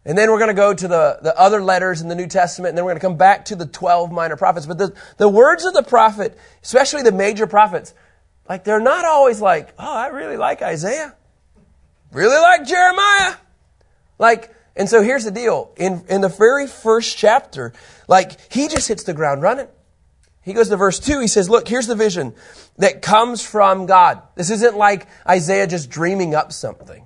And 0.03 0.17
then 0.17 0.29
we're 0.29 0.38
going 0.38 0.49
to 0.49 0.53
go 0.53 0.73
to 0.73 0.88
the, 0.89 1.19
the 1.21 1.39
other 1.39 1.61
letters 1.61 2.01
in 2.01 2.09
the 2.09 2.15
New 2.15 2.27
Testament, 2.27 2.71
and 2.71 2.77
then 2.77 2.83
we're 2.83 2.91
going 2.91 2.99
to 2.99 3.07
come 3.07 3.17
back 3.17 3.45
to 3.45 3.55
the 3.55 3.65
12 3.65 4.11
minor 4.11 4.35
prophets. 4.35 4.65
But 4.65 4.77
the, 4.77 4.93
the 5.15 5.29
words 5.29 5.63
of 5.63 5.73
the 5.73 5.81
prophet, 5.81 6.38
especially 6.61 7.03
the 7.03 7.13
major 7.13 7.47
prophets, 7.47 7.93
like 8.49 8.65
they're 8.65 8.81
not 8.81 9.05
always 9.05 9.39
like, 9.39 9.73
oh, 9.79 9.95
I 9.95 10.07
really 10.07 10.35
like 10.35 10.61
Isaiah. 10.61 11.15
Really 12.15 12.39
like 12.39 12.65
Jeremiah. 12.65 13.36
Like, 14.17 14.56
And 14.78 14.89
so 14.89 15.01
here's 15.01 15.25
the 15.25 15.32
deal. 15.32 15.73
In, 15.75 16.06
in 16.08 16.21
the 16.21 16.30
very 16.30 16.65
first 16.65 17.17
chapter, 17.17 17.73
like, 18.08 18.54
he 18.54 18.69
just 18.69 18.88
hits 18.88 19.04
the 19.04 19.13
ground 19.13 19.41
running. 19.41 19.67
He 20.41 20.54
goes 20.54 20.69
to 20.69 20.78
verse 20.78 20.97
2. 20.97 21.19
He 21.19 21.28
says, 21.28 21.49
Look, 21.49 21.67
here's 21.67 21.88
the 21.88 21.95
vision 21.95 22.34
that 22.78 23.01
comes 23.01 23.45
from 23.45 23.86
God. 23.86 24.21
This 24.36 24.49
isn't 24.49 24.78
like 24.78 25.08
Isaiah 25.28 25.67
just 25.67 25.89
dreaming 25.89 26.34
up 26.34 26.54
something. 26.54 27.06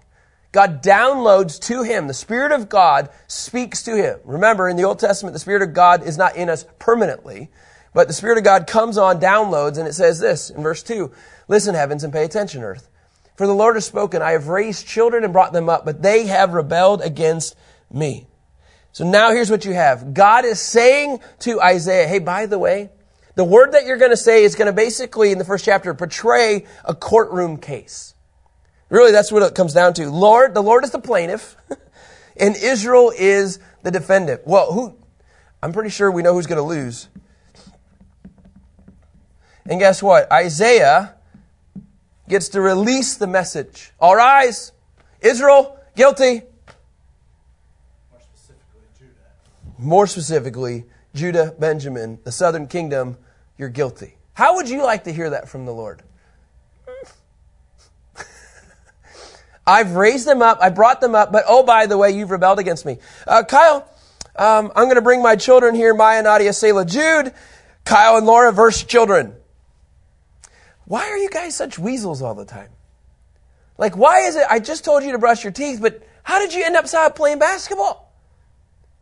God 0.52 0.84
downloads 0.84 1.60
to 1.62 1.82
him. 1.82 2.08
The 2.08 2.14
Spirit 2.14 2.52
of 2.52 2.70
God 2.70 3.10
speaks 3.28 3.82
to 3.84 3.96
him. 3.96 4.20
Remember, 4.26 4.70
in 4.70 4.78
the 4.78 4.84
Old 4.84 5.00
Testament, 5.00 5.34
the 5.34 5.40
Spirit 5.40 5.64
of 5.64 5.74
God 5.74 6.04
is 6.04 6.20
not 6.20 6.36
in 6.36 6.50
us 6.50 6.66
permanently, 6.78 7.50
but 7.96 8.08
the 8.08 8.14
Spirit 8.14 8.38
of 8.38 8.44
God 8.44 8.68
comes 8.68 8.98
on, 8.98 9.20
downloads, 9.20 9.80
and 9.80 9.88
it 9.88 9.94
says 9.94 10.20
this 10.20 10.52
in 10.52 10.62
verse 10.62 10.84
2 10.84 11.12
Listen, 11.48 11.74
heavens, 11.74 12.04
and 12.04 12.14
pay 12.14 12.26
attention, 12.26 12.62
earth. 12.62 12.89
For 13.40 13.48
the 13.48 13.56
Lord 13.56 13.78
has 13.78 13.86
spoken, 13.86 14.22
I 14.22 14.32
have 14.32 14.50
raised 14.50 14.86
children 14.86 15.24
and 15.24 15.32
brought 15.32 15.54
them 15.54 15.70
up, 15.70 15.86
but 15.86 16.02
they 16.02 16.28
have 16.28 16.52
rebelled 16.52 17.02
against 17.02 17.56
me. 17.90 18.28
So 18.92 19.10
now 19.10 19.32
here's 19.32 19.50
what 19.50 19.64
you 19.64 19.72
have. 19.72 20.14
God 20.14 20.44
is 20.44 20.60
saying 20.60 21.22
to 21.40 21.62
Isaiah, 21.62 22.06
hey, 22.06 22.20
by 22.20 22.48
the 22.48 22.60
way, 22.60 22.90
the 23.36 23.46
word 23.46 23.72
that 23.72 23.86
you're 23.86 23.96
going 23.96 24.12
to 24.12 24.18
say 24.18 24.44
is 24.44 24.56
going 24.56 24.66
to 24.66 24.74
basically, 24.74 25.32
in 25.32 25.38
the 25.38 25.46
first 25.46 25.64
chapter, 25.64 25.94
portray 25.94 26.66
a 26.84 26.94
courtroom 26.94 27.56
case. 27.56 28.14
Really, 28.90 29.14
that's 29.14 29.32
what 29.32 29.42
it 29.42 29.56
comes 29.56 29.74
down 29.74 29.94
to. 29.94 30.10
Lord, 30.10 30.54
the 30.54 30.62
Lord 30.62 30.84
is 30.84 30.92
the 30.92 31.00
plaintiff, 31.00 31.56
and 32.36 32.58
Israel 32.58 33.14
is 33.18 33.60
the 33.84 33.92
defendant. 33.92 34.42
Well, 34.46 34.74
who? 34.74 34.98
I'm 35.64 35.72
pretty 35.72 35.92
sure 35.92 36.12
we 36.12 36.24
know 36.24 36.34
who's 36.34 36.48
going 36.48 36.58
to 36.58 36.62
lose. 36.62 37.08
And 39.66 39.80
guess 39.80 40.04
what? 40.04 40.30
Isaiah 40.30 41.16
gets 42.30 42.50
to 42.50 42.62
release 42.62 43.18
the 43.18 43.28
message. 43.28 43.92
All 44.00 44.16
rise. 44.16 44.72
Israel, 45.20 45.78
guilty. 45.96 46.44
More 48.12 48.22
specifically, 48.22 48.82
Judah. 48.98 49.78
More 49.78 50.08
specifically, 50.08 50.86
Judah, 51.14 51.56
Benjamin, 51.60 52.20
the 52.24 52.32
southern 52.32 52.68
kingdom, 52.68 53.18
you're 53.58 53.70
guilty. 53.70 54.16
How 54.34 54.56
would 54.56 54.70
you 54.70 54.84
like 54.84 55.04
to 55.06 55.12
hear 55.12 55.32
that 55.32 55.50
from 55.50 55.66
the 55.66 55.74
Lord? 55.74 56.04
I've 59.68 59.96
raised 59.96 60.26
them 60.26 60.42
up, 60.42 60.60
I 60.62 60.70
brought 60.70 61.02
them 61.02 61.16
up, 61.16 61.32
but 61.32 61.44
oh, 61.48 61.64
by 61.64 61.88
the 61.88 61.98
way, 61.98 62.12
you've 62.12 62.32
rebelled 62.32 62.60
against 62.60 62.86
me. 62.86 63.00
Uh, 63.28 63.44
Kyle, 63.44 63.90
um, 64.36 64.72
I'm 64.76 64.86
going 64.86 64.96
to 64.96 65.02
bring 65.02 65.22
my 65.22 65.36
children 65.36 65.76
here 65.76 65.94
Maya, 65.94 66.22
Nadia, 66.22 66.54
Selah, 66.54 66.86
Jude, 66.86 67.34
Kyle, 67.84 68.16
and 68.16 68.26
Laura, 68.26 68.54
verse 68.54 68.84
children. 68.84 69.36
Why 70.90 71.08
are 71.08 71.18
you 71.20 71.30
guys 71.30 71.56
such 71.56 71.78
weasels 71.78 72.24
all 72.24 72.34
the 72.34 72.46
time? 72.46 72.70
Like, 73.78 73.96
why 73.96 74.22
is 74.22 74.36
it? 74.36 74.46
I 74.50 74.58
just 74.58 74.84
told 74.84 75.04
you 75.04 75.12
to 75.12 75.20
brush 75.20 75.44
your 75.44 75.54
teeth, 75.54 75.80
but 75.80 76.02
how 76.24 76.40
did 76.40 76.52
you 76.52 76.66
end 76.66 76.76
up 76.76 77.16
playing 77.16 77.38
basketball? 77.38 78.12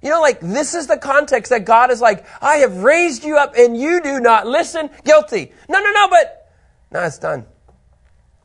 You 0.02 0.10
know, 0.10 0.20
like, 0.20 0.42
this 0.42 0.76
is 0.76 0.88
the 0.88 0.98
context 0.98 1.50
that 1.50 1.64
God 1.64 1.90
is 1.90 2.02
like, 2.02 2.26
I 2.42 2.58
have 2.58 2.84
raised 2.84 3.24
you 3.24 3.38
up 3.38 3.54
and 3.58 3.78
you 3.78 4.02
do 4.02 4.20
not 4.20 4.46
listen. 4.46 4.90
Guilty. 5.06 5.54
No, 5.70 5.80
no, 5.80 5.90
no, 5.94 6.10
but, 6.10 6.52
no, 6.92 7.04
it's 7.04 7.20
done. 7.20 7.46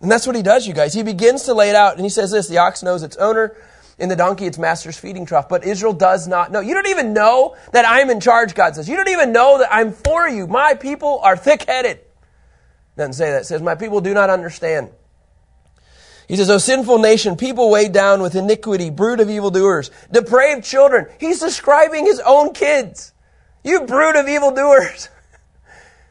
And 0.01 0.11
that's 0.11 0.25
what 0.25 0.37
he 0.37 0.43
does, 0.43 0.65
you 0.65 0.73
guys. 0.73 0.95
He 0.95 1.03
begins 1.03 1.43
to 1.43 1.55
lay 1.55 1.69
it 1.69 1.75
out 1.75 1.97
and 1.97 2.05
he 2.05 2.11
says 2.11 2.31
this, 2.31 2.47
the 2.47 2.59
ox 2.59 2.85
knows 2.85 3.03
its 3.03 3.17
owner, 3.17 3.57
in 3.99 4.09
the 4.09 4.15
donkey 4.15 4.47
its 4.47 4.57
master's 4.57 4.97
feeding 4.97 5.27
trough, 5.27 5.49
but 5.49 5.65
Israel 5.65 5.93
does 5.93 6.29
not 6.29 6.53
know. 6.53 6.61
You 6.61 6.75
don't 6.75 6.87
even 6.87 7.13
know 7.13 7.57
that 7.73 7.85
I'm 7.89 8.09
in 8.09 8.21
charge, 8.21 8.55
God 8.55 8.77
says. 8.77 8.89
You 8.89 8.95
don't 8.95 9.09
even 9.09 9.33
know 9.33 9.59
that 9.59 9.75
I'm 9.75 9.91
for 9.91 10.29
you. 10.29 10.47
My 10.47 10.75
people 10.75 11.19
are 11.25 11.37
thick-headed. 11.37 12.03
Doesn't 12.97 13.15
say 13.15 13.31
that. 13.31 13.43
It 13.43 13.45
says, 13.47 13.63
my 13.63 13.75
people 13.75 14.01
do 14.01 14.15
not 14.15 14.31
understand. 14.31 14.91
He 16.29 16.37
says, 16.37 16.51
O 16.51 16.59
sinful 16.59 16.99
nation, 16.99 17.37
people 17.37 17.71
weighed 17.71 17.93
down 17.93 18.23
with 18.23 18.35
iniquity, 18.35 18.91
brood 18.91 19.21
of 19.21 19.29
evildoers, 19.29 19.91
depraved 20.11 20.65
children. 20.65 21.07
He's 21.19 21.41
describing 21.41 22.07
his 22.07 22.21
own 22.21 22.55
kids. 22.55 23.13
You 23.65 23.87
brood 23.87 24.17
of 24.17 24.29
evildoers. 24.29 25.09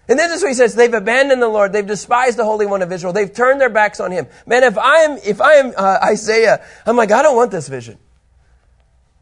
And 0.09 0.19
then 0.19 0.29
this 0.29 0.37
is 0.37 0.43
what 0.43 0.49
he 0.49 0.55
says, 0.55 0.75
they've 0.75 0.93
abandoned 0.93 1.41
the 1.41 1.47
Lord, 1.47 1.71
they've 1.71 1.85
despised 1.85 2.35
the 2.35 2.43
Holy 2.43 2.65
One 2.65 2.81
of 2.81 2.91
Israel, 2.91 3.13
they've 3.13 3.31
turned 3.31 3.61
their 3.61 3.69
backs 3.69 4.01
on 4.01 4.11
him. 4.11 4.27
Man, 4.45 4.63
if 4.63 4.77
I 4.77 4.97
am, 5.03 5.17
if 5.23 5.39
I 5.39 5.53
am 5.53 5.73
uh, 5.77 5.99
Isaiah, 6.03 6.65
I'm 6.85 6.97
like, 6.97 7.11
I 7.11 7.21
don't 7.21 7.35
want 7.35 7.49
this 7.49 7.69
vision. 7.69 7.97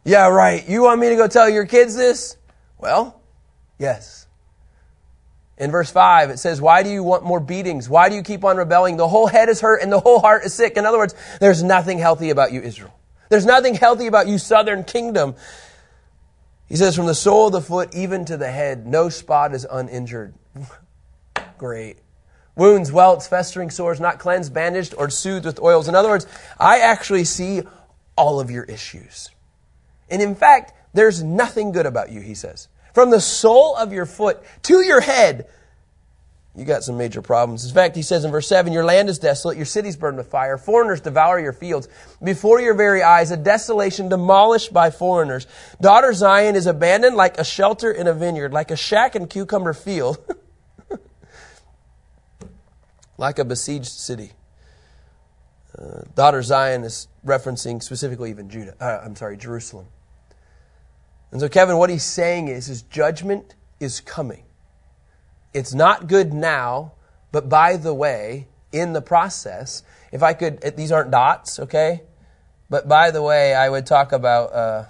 Yeah, 0.04 0.30
right. 0.30 0.68
You 0.68 0.82
want 0.84 1.00
me 1.00 1.10
to 1.10 1.16
go 1.16 1.28
tell 1.28 1.48
your 1.48 1.68
kids 1.68 1.96
this? 1.96 2.38
Well, 2.80 3.22
yes. 3.78 4.19
In 5.60 5.72
verse 5.72 5.92
5, 5.92 6.30
it 6.30 6.40
says, 6.40 6.62
Why 6.62 6.84
do 6.84 6.90
you 6.90 7.04
want 7.04 7.26
more 7.26 7.42
beatings? 7.42 7.90
Why 7.90 8.08
do 8.08 8.16
you 8.16 8.24
keep 8.24 8.46
on 8.46 8.56
rebelling? 8.56 8.96
The 8.96 9.10
whole 9.10 9.28
head 9.28 9.50
is 9.50 9.60
hurt 9.60 9.82
and 9.82 9.92
the 9.92 10.00
whole 10.00 10.20
heart 10.20 10.46
is 10.46 10.54
sick. 10.54 10.78
In 10.78 10.86
other 10.86 10.98
words, 10.98 11.14
there's 11.42 11.62
nothing 11.62 12.00
healthy 12.00 12.30
about 12.30 12.54
you, 12.54 12.62
Israel. 12.62 12.98
There's 13.28 13.46
nothing 13.46 13.76
healthy 13.76 14.08
about 14.08 14.28
you, 14.28 14.38
southern 14.38 14.86
kingdom. 14.86 15.36
He 16.70 16.78
says, 16.78 16.96
From 16.96 17.08
the 17.08 17.16
sole 17.16 17.48
of 17.48 17.52
the 17.52 17.62
foot 17.62 17.94
even 17.94 18.24
to 18.26 18.38
the 18.38 18.50
head, 18.50 18.88
no 18.88 19.10
spot 19.10 19.54
is 19.54 19.68
uninjured. 19.70 20.34
Great. 21.58 21.98
Wounds, 22.56 22.92
welts, 22.92 23.28
festering 23.28 23.70
sores, 23.70 24.00
not 24.00 24.18
cleansed, 24.18 24.54
bandaged, 24.54 24.96
or 24.98 25.10
soothed 25.10 25.46
with 25.46 25.62
oils. 25.62 25.90
In 25.90 25.96
other 25.96 26.10
words, 26.10 26.26
I 26.58 26.80
actually 26.80 27.26
see 27.26 27.64
all 28.16 28.40
of 28.40 28.50
your 28.50 28.64
issues. 28.64 29.30
And 30.10 30.22
in 30.22 30.36
fact, 30.36 30.74
there's 30.94 31.22
nothing 31.22 31.72
good 31.72 31.86
about 31.86 32.12
you, 32.12 32.22
he 32.22 32.34
says. 32.34 32.70
From 32.94 33.10
the 33.12 33.22
sole 33.22 33.76
of 33.76 33.94
your 33.94 34.06
foot 34.06 34.42
to 34.64 34.82
your 34.82 35.02
head, 35.02 35.48
you 36.56 36.66
got 36.66 36.84
some 36.84 36.98
major 36.98 37.22
problems. 37.22 37.66
In 37.66 37.74
fact, 37.74 37.96
he 37.96 38.02
says 38.02 38.26
in 38.26 38.32
verse 38.32 38.48
7 38.48 38.74
Your 38.74 38.84
land 38.84 39.08
is 39.08 39.20
desolate, 39.20 39.56
your 39.56 39.66
cities 39.66 39.96
burned 39.96 40.18
with 40.18 40.28
fire, 40.28 40.58
foreigners 40.58 41.00
devour 41.00 41.40
your 41.40 41.54
fields. 41.54 41.88
Before 42.22 42.60
your 42.60 42.74
very 42.74 43.02
eyes, 43.02 43.32
a 43.32 43.38
desolation 43.38 44.10
demolished 44.10 44.74
by 44.74 44.90
foreigners. 44.90 45.48
Daughter 45.80 46.12
Zion 46.12 46.56
is 46.56 46.66
abandoned 46.66 47.16
like 47.16 47.38
a 47.38 47.46
shelter 47.46 47.92
in 47.92 48.08
a 48.08 48.14
vineyard, 48.14 48.52
like 48.52 48.72
a 48.72 48.76
shack 48.76 49.16
in 49.16 49.28
cucumber 49.28 49.74
field. 49.74 50.18
like 53.18 53.40
a 53.40 53.46
besieged 53.46 53.86
city. 53.86 54.32
Uh, 55.78 56.02
daughter 56.16 56.42
Zion 56.42 56.84
is 56.84 57.08
referencing 57.26 57.82
specifically 57.82 58.32
even 58.32 58.50
Judah. 58.50 58.76
Uh, 58.82 59.02
I'm 59.06 59.16
sorry, 59.16 59.38
Jerusalem. 59.38 59.86
And 61.32 61.40
so, 61.40 61.50
Kevin, 61.50 61.78
what 61.78 61.90
he's 61.90 62.04
saying 62.04 62.48
is 62.48 62.66
his 62.66 62.82
judgment 62.82 63.56
is 63.80 64.02
coming. 64.02 64.44
It's 65.54 65.74
not 65.74 66.08
good 66.08 66.34
now, 66.34 66.94
but 67.32 67.50
by 67.50 67.78
the 67.78 67.94
way, 67.94 68.48
in 68.72 68.94
the 68.94 69.02
process, 69.02 69.84
if 70.12 70.24
I 70.24 70.34
could, 70.34 70.62
these 70.76 70.92
aren't 70.92 71.12
dots, 71.12 71.60
okay? 71.60 72.02
But 72.70 72.88
by 72.88 73.12
the 73.12 73.22
way, 73.22 73.54
I 73.54 73.70
would 73.70 73.86
talk 73.86 74.12
about, 74.12 74.54
uh, 74.54 74.86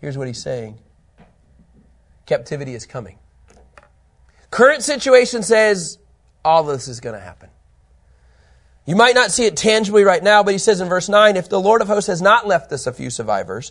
here's 0.00 0.18
what 0.18 0.26
he's 0.26 0.42
saying 0.42 0.78
captivity 2.26 2.74
is 2.74 2.86
coming. 2.86 3.18
Current 4.50 4.82
situation 4.82 5.42
says 5.42 5.98
all 6.44 6.62
this 6.64 6.88
is 6.88 7.00
going 7.00 7.14
to 7.14 7.20
happen. 7.20 7.48
You 8.84 8.96
might 8.96 9.14
not 9.14 9.30
see 9.30 9.44
it 9.44 9.56
tangibly 9.56 10.02
right 10.02 10.22
now, 10.22 10.42
but 10.42 10.52
he 10.52 10.58
says 10.58 10.80
in 10.80 10.88
verse 10.88 11.08
9, 11.08 11.36
if 11.36 11.48
the 11.48 11.60
Lord 11.60 11.82
of 11.82 11.88
hosts 11.88 12.08
has 12.08 12.20
not 12.20 12.46
left 12.46 12.72
us 12.72 12.86
a 12.86 12.92
few 12.92 13.10
survivors, 13.10 13.70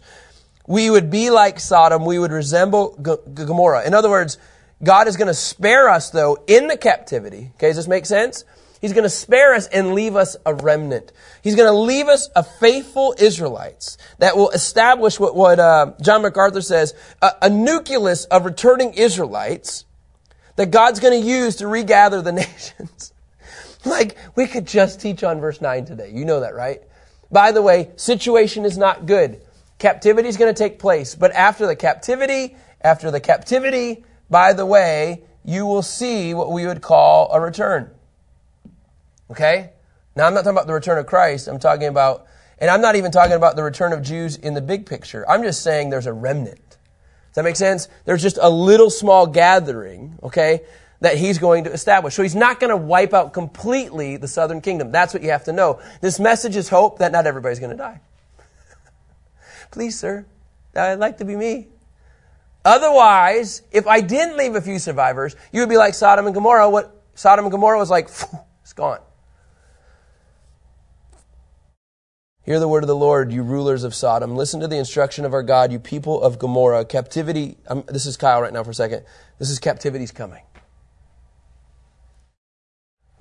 we 0.67 0.89
would 0.89 1.09
be 1.09 1.29
like 1.29 1.59
Sodom, 1.59 2.05
we 2.05 2.19
would 2.19 2.31
resemble 2.31 2.97
G- 3.03 3.43
Gomorrah. 3.45 3.85
In 3.85 3.93
other 3.93 4.09
words, 4.09 4.37
God 4.83 5.07
is 5.07 5.17
going 5.17 5.27
to 5.27 5.33
spare 5.33 5.89
us 5.89 6.09
though 6.09 6.43
in 6.47 6.67
the 6.67 6.77
captivity. 6.77 7.51
Okay, 7.55 7.67
does 7.67 7.77
this 7.77 7.87
make 7.87 8.05
sense? 8.05 8.45
He's 8.81 8.93
going 8.93 9.03
to 9.03 9.09
spare 9.09 9.53
us 9.53 9.67
and 9.67 9.93
leave 9.93 10.15
us 10.15 10.35
a 10.43 10.55
remnant. 10.55 11.11
He's 11.43 11.55
going 11.55 11.71
to 11.71 11.77
leave 11.77 12.07
us 12.07 12.29
a 12.35 12.43
faithful 12.43 13.13
Israelites 13.17 13.97
that 14.17 14.35
will 14.35 14.49
establish 14.49 15.19
what, 15.19 15.35
what 15.35 15.59
uh, 15.59 15.93
John 16.01 16.23
MacArthur 16.23 16.61
says, 16.61 16.95
a, 17.21 17.31
a 17.43 17.49
nucleus 17.49 18.25
of 18.25 18.43
returning 18.43 18.95
Israelites 18.95 19.85
that 20.55 20.71
God's 20.71 20.99
going 20.99 21.21
to 21.21 21.27
use 21.27 21.57
to 21.57 21.67
regather 21.67 22.23
the 22.23 22.31
nations. 22.31 23.13
Like, 23.85 24.17
we 24.35 24.47
could 24.47 24.65
just 24.65 24.99
teach 24.99 25.23
on 25.23 25.39
verse 25.39 25.61
9 25.61 25.85
today. 25.85 26.11
You 26.11 26.25
know 26.25 26.39
that, 26.39 26.55
right? 26.55 26.81
By 27.31 27.51
the 27.51 27.61
way, 27.61 27.91
situation 27.95 28.65
is 28.65 28.79
not 28.79 29.05
good. 29.05 29.41
Captivity 29.81 30.29
is 30.29 30.37
going 30.37 30.53
to 30.53 30.57
take 30.57 30.77
place. 30.77 31.15
But 31.15 31.31
after 31.31 31.65
the 31.65 31.75
captivity, 31.75 32.55
after 32.81 33.09
the 33.09 33.19
captivity, 33.19 34.03
by 34.29 34.53
the 34.53 34.63
way, 34.63 35.23
you 35.43 35.65
will 35.65 35.81
see 35.81 36.35
what 36.35 36.51
we 36.51 36.67
would 36.67 36.83
call 36.83 37.33
a 37.33 37.41
return. 37.41 37.89
Okay? 39.31 39.71
Now, 40.15 40.27
I'm 40.27 40.35
not 40.35 40.41
talking 40.41 40.51
about 40.51 40.67
the 40.67 40.75
return 40.75 40.99
of 40.99 41.07
Christ. 41.07 41.47
I'm 41.47 41.57
talking 41.57 41.87
about, 41.87 42.27
and 42.59 42.69
I'm 42.69 42.81
not 42.81 42.95
even 42.95 43.09
talking 43.09 43.33
about 43.33 43.55
the 43.55 43.63
return 43.63 43.91
of 43.91 44.03
Jews 44.03 44.35
in 44.35 44.53
the 44.53 44.61
big 44.61 44.85
picture. 44.85 45.27
I'm 45.27 45.41
just 45.41 45.63
saying 45.63 45.89
there's 45.89 46.05
a 46.05 46.13
remnant. 46.13 46.59
Does 46.59 47.35
that 47.37 47.43
make 47.43 47.55
sense? 47.55 47.87
There's 48.05 48.21
just 48.21 48.37
a 48.39 48.51
little 48.51 48.91
small 48.91 49.25
gathering, 49.25 50.19
okay, 50.21 50.61
that 50.99 51.17
he's 51.17 51.39
going 51.39 51.63
to 51.63 51.73
establish. 51.73 52.13
So 52.13 52.21
he's 52.21 52.35
not 52.35 52.59
going 52.59 52.69
to 52.69 52.77
wipe 52.77 53.15
out 53.15 53.33
completely 53.33 54.17
the 54.17 54.27
southern 54.27 54.61
kingdom. 54.61 54.91
That's 54.91 55.11
what 55.11 55.23
you 55.23 55.31
have 55.31 55.45
to 55.45 55.53
know. 55.53 55.81
This 56.01 56.19
message 56.19 56.55
is 56.55 56.69
hope 56.69 56.99
that 56.99 57.11
not 57.11 57.25
everybody's 57.25 57.57
going 57.57 57.71
to 57.71 57.77
die. 57.77 57.99
Please, 59.71 59.97
sir, 59.97 60.25
I'd 60.75 60.99
like 60.99 61.17
to 61.17 61.25
be 61.25 61.35
me. 61.35 61.67
Otherwise, 62.63 63.63
if 63.71 63.87
I 63.87 64.01
didn't 64.01 64.37
leave 64.37 64.55
a 64.55 64.61
few 64.61 64.77
survivors, 64.77 65.35
you 65.51 65.61
would 65.61 65.69
be 65.69 65.77
like 65.77 65.93
Sodom 65.93 66.25
and 66.27 66.35
Gomorrah. 66.35 66.69
What 66.69 67.03
Sodom 67.15 67.45
and 67.45 67.51
Gomorrah 67.51 67.79
was 67.79 67.89
like, 67.89 68.09
it's 68.61 68.73
gone. 68.73 68.99
Hear 72.43 72.59
the 72.59 72.67
word 72.67 72.83
of 72.83 72.87
the 72.87 72.95
Lord, 72.95 73.31
you 73.31 73.43
rulers 73.43 73.83
of 73.83 73.95
Sodom. 73.95 74.35
Listen 74.35 74.59
to 74.59 74.67
the 74.67 74.77
instruction 74.77 75.25
of 75.25 75.33
our 75.33 75.43
God, 75.43 75.71
you 75.71 75.79
people 75.79 76.21
of 76.21 76.37
Gomorrah. 76.37 76.85
Captivity, 76.85 77.57
um, 77.67 77.83
this 77.87 78.05
is 78.05 78.17
Kyle 78.17 78.41
right 78.41 78.51
now 78.51 78.63
for 78.63 78.71
a 78.71 78.73
second. 78.73 79.03
This 79.39 79.49
is 79.49 79.59
captivity's 79.59 80.11
coming. 80.11 80.41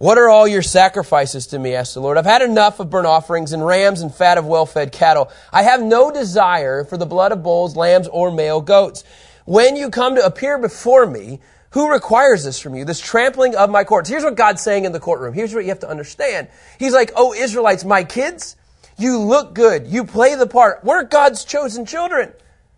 What 0.01 0.17
are 0.17 0.31
all 0.31 0.49
your 0.49 0.63
sacrifices 0.63 1.49
to 1.49 1.59
me? 1.59 1.75
asked 1.75 1.93
the 1.93 2.01
Lord. 2.01 2.17
I've 2.17 2.25
had 2.25 2.41
enough 2.41 2.81
of 2.81 2.89
burnt 2.89 3.07
offerings 3.07 3.53
and 3.53 3.67
rams 3.67 4.01
and 4.01 4.15
fat 4.15 4.39
of 4.39 4.47
well 4.47 4.65
fed 4.65 4.93
cattle. 4.93 5.31
I 5.53 5.63
have 5.65 5.83
no 5.83 6.11
desire 6.11 6.85
for 6.85 6.97
the 6.97 7.05
blood 7.05 7.33
of 7.33 7.43
bulls, 7.43 7.77
lambs, 7.77 8.09
or 8.09 8.31
male 8.31 8.63
goats. 8.63 9.05
When 9.45 9.77
you 9.77 9.91
come 9.91 10.15
to 10.15 10.25
appear 10.25 10.57
before 10.57 11.05
me, 11.05 11.41
who 11.73 11.91
requires 11.91 12.45
this 12.45 12.59
from 12.59 12.75
you? 12.77 12.87
This 12.87 12.99
trampling 12.99 13.55
of 13.55 13.69
my 13.69 13.85
courts. 13.85 14.09
Here's 14.09 14.25
what 14.25 14.37
God's 14.37 14.63
saying 14.63 14.87
in 14.87 14.93
the 14.93 15.01
courtroom. 15.01 15.35
Here's 15.35 15.55
what 15.55 15.65
you 15.65 15.69
have 15.69 15.81
to 15.81 15.91
understand. 15.91 16.49
He's 16.79 16.95
like, 16.95 17.13
Oh, 17.15 17.35
Israelites, 17.35 17.85
my 17.85 18.03
kids, 18.03 18.57
you 18.97 19.19
look 19.19 19.53
good. 19.53 19.87
You 19.87 20.07
play 20.07 20.35
the 20.35 20.47
part. 20.47 20.83
We're 20.83 21.03
God's 21.03 21.45
chosen 21.45 21.85
children. 21.85 22.33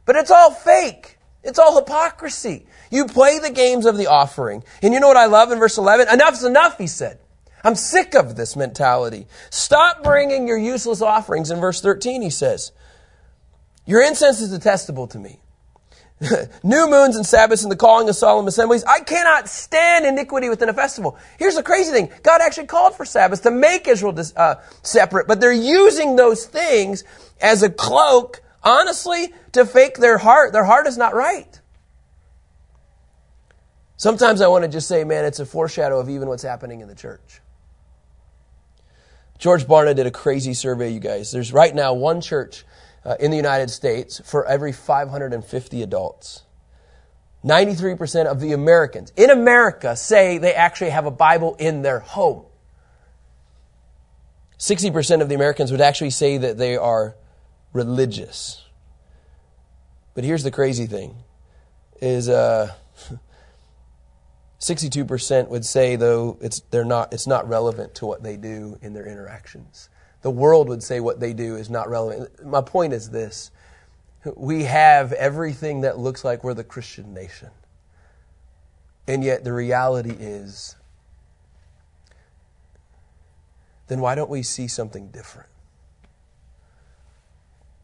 But 0.06 0.16
it's 0.16 0.32
all 0.32 0.50
fake. 0.50 1.18
It's 1.42 1.58
all 1.58 1.76
hypocrisy. 1.76 2.66
You 2.90 3.06
play 3.06 3.38
the 3.38 3.50
games 3.50 3.86
of 3.86 3.96
the 3.96 4.06
offering. 4.06 4.62
And 4.82 4.94
you 4.94 5.00
know 5.00 5.08
what 5.08 5.16
I 5.16 5.26
love 5.26 5.50
in 5.50 5.58
verse 5.58 5.78
11? 5.78 6.08
Enough's 6.08 6.44
enough, 6.44 6.78
he 6.78 6.86
said. 6.86 7.18
I'm 7.64 7.74
sick 7.74 8.14
of 8.14 8.36
this 8.36 8.56
mentality. 8.56 9.26
Stop 9.50 10.02
bringing 10.02 10.48
your 10.48 10.58
useless 10.58 11.00
offerings. 11.00 11.50
In 11.50 11.60
verse 11.60 11.80
13, 11.80 12.22
he 12.22 12.30
says, 12.30 12.72
Your 13.86 14.02
incense 14.02 14.40
is 14.40 14.50
detestable 14.50 15.06
to 15.08 15.18
me. 15.18 15.40
New 16.62 16.88
moons 16.88 17.16
and 17.16 17.26
Sabbaths 17.26 17.62
and 17.62 17.72
the 17.72 17.76
calling 17.76 18.08
of 18.08 18.16
solemn 18.16 18.46
assemblies. 18.46 18.84
I 18.84 19.00
cannot 19.00 19.48
stand 19.48 20.06
iniquity 20.06 20.48
within 20.48 20.68
a 20.68 20.74
festival. 20.74 21.16
Here's 21.38 21.56
the 21.56 21.62
crazy 21.62 21.92
thing. 21.92 22.10
God 22.22 22.40
actually 22.40 22.66
called 22.66 22.96
for 22.96 23.04
Sabbaths 23.04 23.42
to 23.42 23.50
make 23.50 23.88
Israel 23.88 24.16
uh, 24.36 24.56
separate, 24.82 25.26
but 25.26 25.40
they're 25.40 25.52
using 25.52 26.16
those 26.16 26.46
things 26.46 27.04
as 27.40 27.62
a 27.62 27.70
cloak, 27.70 28.40
honestly, 28.62 29.32
to 29.52 29.66
fake 29.66 29.98
their 29.98 30.18
heart. 30.18 30.52
Their 30.52 30.64
heart 30.64 30.86
is 30.86 30.96
not 30.96 31.14
right. 31.14 31.60
Sometimes 33.96 34.40
I 34.40 34.48
want 34.48 34.64
to 34.64 34.68
just 34.68 34.88
say, 34.88 35.04
man, 35.04 35.24
it's 35.24 35.38
a 35.38 35.46
foreshadow 35.46 36.00
of 36.00 36.08
even 36.08 36.28
what's 36.28 36.42
happening 36.42 36.80
in 36.80 36.88
the 36.88 36.94
church. 36.94 37.40
George 39.38 39.64
Barna 39.64 39.94
did 39.94 40.06
a 40.06 40.10
crazy 40.10 40.54
survey, 40.54 40.90
you 40.90 41.00
guys. 41.00 41.32
There's 41.32 41.52
right 41.52 41.74
now 41.74 41.94
one 41.94 42.20
church 42.20 42.64
uh, 43.04 43.16
in 43.18 43.30
the 43.30 43.36
United 43.36 43.70
States 43.70 44.20
for 44.24 44.46
every 44.46 44.72
550 44.72 45.82
adults. 45.82 46.42
93% 47.44 48.26
of 48.26 48.40
the 48.40 48.52
Americans 48.52 49.12
in 49.16 49.30
America 49.30 49.96
say 49.96 50.38
they 50.38 50.54
actually 50.54 50.90
have 50.90 51.06
a 51.06 51.10
Bible 51.10 51.56
in 51.56 51.82
their 51.82 51.98
home. 51.98 52.44
60% 54.58 55.22
of 55.22 55.28
the 55.28 55.34
Americans 55.34 55.72
would 55.72 55.80
actually 55.80 56.10
say 56.10 56.38
that 56.38 56.56
they 56.56 56.76
are 56.76 57.16
religious. 57.72 58.64
But 60.14 60.24
here's 60.24 60.42
the 60.42 60.50
crazy 60.50 60.86
thing 60.86 61.16
is 62.00 62.28
uh, 62.28 62.72
62% 64.60 65.48
would 65.48 65.64
say 65.64 65.96
though 65.96 66.36
it's 66.40 66.60
they're 66.70 66.84
not 66.84 67.12
it's 67.12 67.26
not 67.26 67.48
relevant 67.48 67.94
to 67.96 68.06
what 68.06 68.22
they 68.22 68.36
do 68.36 68.78
in 68.82 68.92
their 68.92 69.06
interactions. 69.06 69.88
The 70.22 70.30
world 70.30 70.68
would 70.68 70.82
say 70.82 71.00
what 71.00 71.20
they 71.20 71.32
do 71.32 71.56
is 71.56 71.68
not 71.68 71.88
relevant. 71.88 72.44
My 72.44 72.60
point 72.60 72.92
is 72.92 73.10
this 73.10 73.50
we 74.36 74.64
have 74.64 75.12
everything 75.12 75.80
that 75.80 75.98
looks 75.98 76.24
like 76.24 76.44
we're 76.44 76.54
the 76.54 76.64
Christian 76.64 77.12
nation. 77.12 77.50
And 79.08 79.24
yet 79.24 79.42
the 79.42 79.52
reality 79.52 80.14
is, 80.18 80.76
then 83.88 84.00
why 84.00 84.14
don't 84.14 84.30
we 84.30 84.44
see 84.44 84.68
something 84.68 85.08
different? 85.08 85.48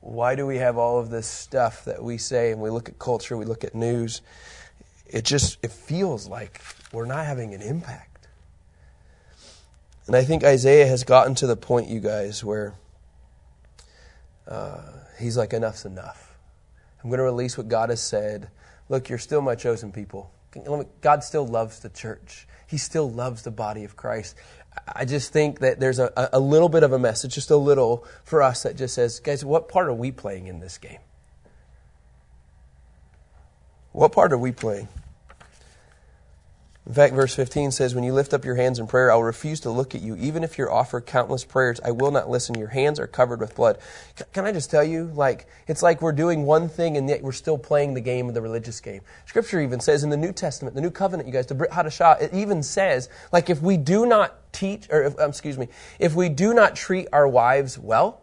Why 0.01 0.35
do 0.35 0.47
we 0.47 0.59
have 0.59 0.79
all 0.79 0.99
of 0.99 1.11
this 1.11 1.27
stuff 1.27 1.85
that 1.85 2.03
we 2.03 2.19
say 2.19 2.53
and 2.53 2.61
we 2.61 2.71
look 2.71 2.89
at 2.89 2.99
culture, 2.99 3.37
we 3.37 3.45
look 3.45 3.65
at 3.65 3.75
news? 3.75 4.23
It 5.07 5.25
just 5.25 5.59
it 5.63 5.73
feels 5.73 6.29
like 6.29 6.61
we're 6.93 7.07
not 7.07 7.27
having 7.27 7.55
an 7.55 7.63
impact. 7.63 8.29
And 10.07 10.17
I 10.17 10.25
think 10.25 10.43
Isaiah 10.43 10.87
has 10.87 11.05
gotten 11.05 11.35
to 11.37 11.47
the 11.47 11.57
point, 11.57 11.89
you 11.89 12.01
guys, 12.01 12.43
where 12.43 12.75
uh, 14.47 14.81
he's 15.19 15.37
like, 15.37 15.53
enough's 15.53 15.85
enough. 15.85 16.35
I'm 17.03 17.11
going 17.11 17.19
to 17.19 17.25
release 17.25 17.59
what 17.59 17.69
God 17.69 17.91
has 17.91 18.01
said. 18.01 18.49
Look, 18.89 19.11
you're 19.11 19.19
still 19.19 19.43
my 19.43 19.55
chosen 19.55 19.93
people. 19.93 20.31
God 21.03 21.23
still 21.23 21.47
loves 21.47 21.81
the 21.81 21.91
church. 21.91 22.49
He 22.67 22.79
still 22.79 23.11
loves 23.11 23.43
the 23.43 23.51
body 23.51 23.85
of 23.85 23.97
Christ. 23.97 24.35
I 24.87 25.05
just 25.05 25.33
think 25.33 25.61
that 25.61 25.81
there's 25.81 25.99
a, 25.99 26.29
a 26.33 26.41
little 26.41 26.69
bit 26.69 26.83
of 26.83 26.93
a 26.93 26.99
message, 26.99 27.35
just 27.35 27.51
a 27.51 27.57
little, 27.57 28.05
for 28.25 28.43
us 28.43 28.63
that 28.63 28.77
just 28.77 28.95
says, 28.95 29.21
guys, 29.21 29.45
what 29.45 29.69
part 29.69 29.89
are 29.89 29.95
we 29.95 30.13
playing 30.13 30.47
in 30.47 30.61
this 30.61 30.79
game? 30.79 30.99
What 33.93 34.13
part 34.13 34.33
are 34.33 34.39
we 34.39 34.53
playing? 34.53 34.89
In 36.89 36.95
fact, 36.95 37.13
verse 37.13 37.35
15 37.35 37.71
says, 37.71 37.95
When 37.95 38.03
you 38.03 38.15
lift 38.15 38.33
up 38.33 38.47
your 38.47 38.55
hands 38.55 38.79
in 38.79 38.87
prayer, 38.87 39.13
I 39.13 39.15
will 39.15 39.25
refuse 39.25 39.61
to 39.61 39.71
look 39.71 39.95
at 39.95 40.01
you. 40.01 40.17
Even 40.17 40.43
if 40.43 40.57
you 40.57 40.71
offer 40.71 41.03
countless 41.03 41.45
prayers, 41.45 41.79
I 41.85 41.91
will 41.91 42.11
not 42.11 42.31
listen. 42.31 42.59
Your 42.59 42.69
hands 42.69 42.99
are 42.99 43.07
covered 43.07 43.41
with 43.41 43.55
blood. 43.55 43.77
Can 44.33 44.47
I 44.47 44.53
just 44.53 44.71
tell 44.71 44.83
you, 44.83 45.13
like, 45.15 45.47
it's 45.67 45.83
like 45.83 46.01
we're 46.01 46.13
doing 46.13 46.45
one 46.45 46.67
thing 46.67 46.97
and 46.97 47.07
yet 47.07 47.23
we're 47.23 47.33
still 47.33 47.59
playing 47.59 47.93
the 47.93 48.01
game 48.01 48.27
of 48.27 48.33
the 48.33 48.41
religious 48.41 48.81
game. 48.81 49.03
Scripture 49.27 49.61
even 49.61 49.81
says 49.81 50.03
in 50.03 50.09
the 50.09 50.17
New 50.17 50.33
Testament, 50.33 50.75
the 50.75 50.81
New 50.81 50.91
Covenant, 50.91 51.27
you 51.27 51.33
guys, 51.33 51.45
the 51.45 51.55
Brit 51.55 51.73
Hadashah, 51.73 52.23
it 52.23 52.33
even 52.33 52.63
says, 52.63 53.11
like, 53.33 53.51
if 53.51 53.61
we 53.61 53.77
do 53.77 54.07
not 54.07 54.51
teach, 54.55 54.89
or 54.89 55.03
if, 55.03 55.21
um, 55.21 55.29
excuse 55.29 55.59
me, 55.59 55.69
if 55.99 56.15
we 56.15 56.31
do 56.31 56.55
not 56.55 56.75
treat 56.75 57.07
our 57.13 57.29
wives 57.29 57.79
well, 57.79 58.23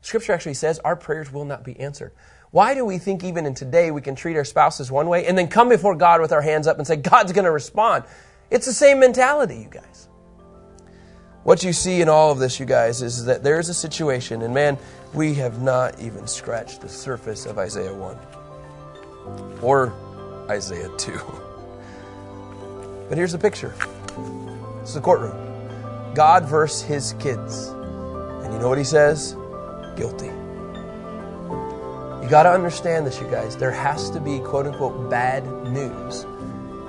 Scripture 0.00 0.32
actually 0.32 0.54
says 0.54 0.78
our 0.78 0.96
prayers 0.96 1.30
will 1.30 1.44
not 1.44 1.64
be 1.64 1.78
answered. 1.78 2.12
Why 2.50 2.74
do 2.74 2.84
we 2.84 2.98
think 2.98 3.22
even 3.22 3.46
in 3.46 3.54
today 3.54 3.92
we 3.92 4.00
can 4.00 4.16
treat 4.16 4.36
our 4.36 4.44
spouses 4.44 4.90
one 4.90 5.06
way 5.06 5.26
and 5.26 5.38
then 5.38 5.46
come 5.46 5.68
before 5.68 5.94
God 5.94 6.20
with 6.20 6.32
our 6.32 6.42
hands 6.42 6.66
up 6.66 6.78
and 6.78 6.86
say, 6.86 6.96
God's 6.96 7.32
going 7.32 7.44
to 7.44 7.50
respond? 7.50 8.04
It's 8.50 8.66
the 8.66 8.72
same 8.72 8.98
mentality, 8.98 9.58
you 9.58 9.68
guys. 9.70 10.08
What 11.44 11.62
you 11.62 11.72
see 11.72 12.02
in 12.02 12.08
all 12.08 12.32
of 12.32 12.38
this, 12.38 12.58
you 12.58 12.66
guys, 12.66 13.02
is 13.02 13.24
that 13.26 13.44
there 13.44 13.60
is 13.60 13.68
a 13.68 13.74
situation, 13.74 14.42
and 14.42 14.52
man, 14.52 14.76
we 15.14 15.34
have 15.34 15.62
not 15.62 15.98
even 16.00 16.26
scratched 16.26 16.80
the 16.80 16.88
surface 16.88 17.46
of 17.46 17.56
Isaiah 17.58 17.94
1 17.94 18.18
or 19.62 19.94
Isaiah 20.48 20.90
2. 20.98 21.20
But 23.08 23.18
here's 23.18 23.32
the 23.32 23.38
picture 23.38 23.74
it's 24.82 24.94
the 24.94 25.00
courtroom 25.00 26.14
God 26.14 26.44
versus 26.44 26.82
his 26.82 27.14
kids. 27.14 27.66
And 27.66 28.52
you 28.54 28.60
know 28.60 28.68
what 28.68 28.78
he 28.78 28.84
says? 28.84 29.34
Guilty 29.96 30.30
got 32.30 32.44
to 32.44 32.50
understand 32.50 33.06
this, 33.06 33.20
you 33.20 33.28
guys. 33.28 33.56
There 33.56 33.72
has 33.72 34.08
to 34.10 34.20
be 34.20 34.38
quote 34.38 34.66
unquote 34.66 35.10
bad 35.10 35.44
news 35.64 36.24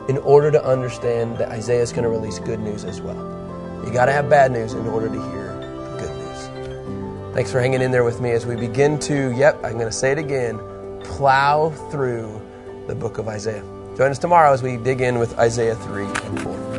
in 0.08 0.20
order 0.20 0.52
to 0.52 0.64
understand 0.64 1.38
that 1.40 1.50
Isaiah 1.50 1.82
is 1.82 1.92
going 1.92 2.04
to 2.04 2.10
release 2.10 2.38
good 2.38 2.60
news 2.60 2.86
as 2.86 3.02
well. 3.02 3.18
You 3.84 3.92
got 3.92 4.06
to 4.06 4.12
have 4.12 4.30
bad 4.30 4.52
news 4.52 4.74
in 4.74 4.88
order 4.88 5.08
to 5.08 5.30
hear 5.32 5.48
the 5.58 5.98
good 5.98 6.16
news. 6.16 7.34
Thanks 7.34 7.52
for 7.52 7.60
hanging 7.60 7.82
in 7.82 7.90
there 7.90 8.04
with 8.04 8.22
me 8.22 8.32
as 8.32 8.46
we 8.46 8.56
begin 8.56 9.00
to, 9.00 9.32
yep, 9.32 9.56
I'm 9.64 9.74
going 9.74 9.86
to 9.86 9.92
say 9.92 10.12
it 10.12 10.20
again, 10.20 10.60
plow 11.04 11.72
through 11.90 12.40
the 12.88 12.94
book 12.94 13.18
of 13.18 13.28
Isaiah. 13.28 13.64
Join 13.98 14.12
us 14.12 14.20
tomorrow 14.20 14.54
as 14.54 14.62
we 14.62 14.78
dig 14.78 15.02
in 15.02 15.18
with 15.18 15.38
Isaiah 15.40 15.76
3 15.76 16.06
and 16.06 16.42
4. 16.42 16.54
Thanks. 16.54 16.71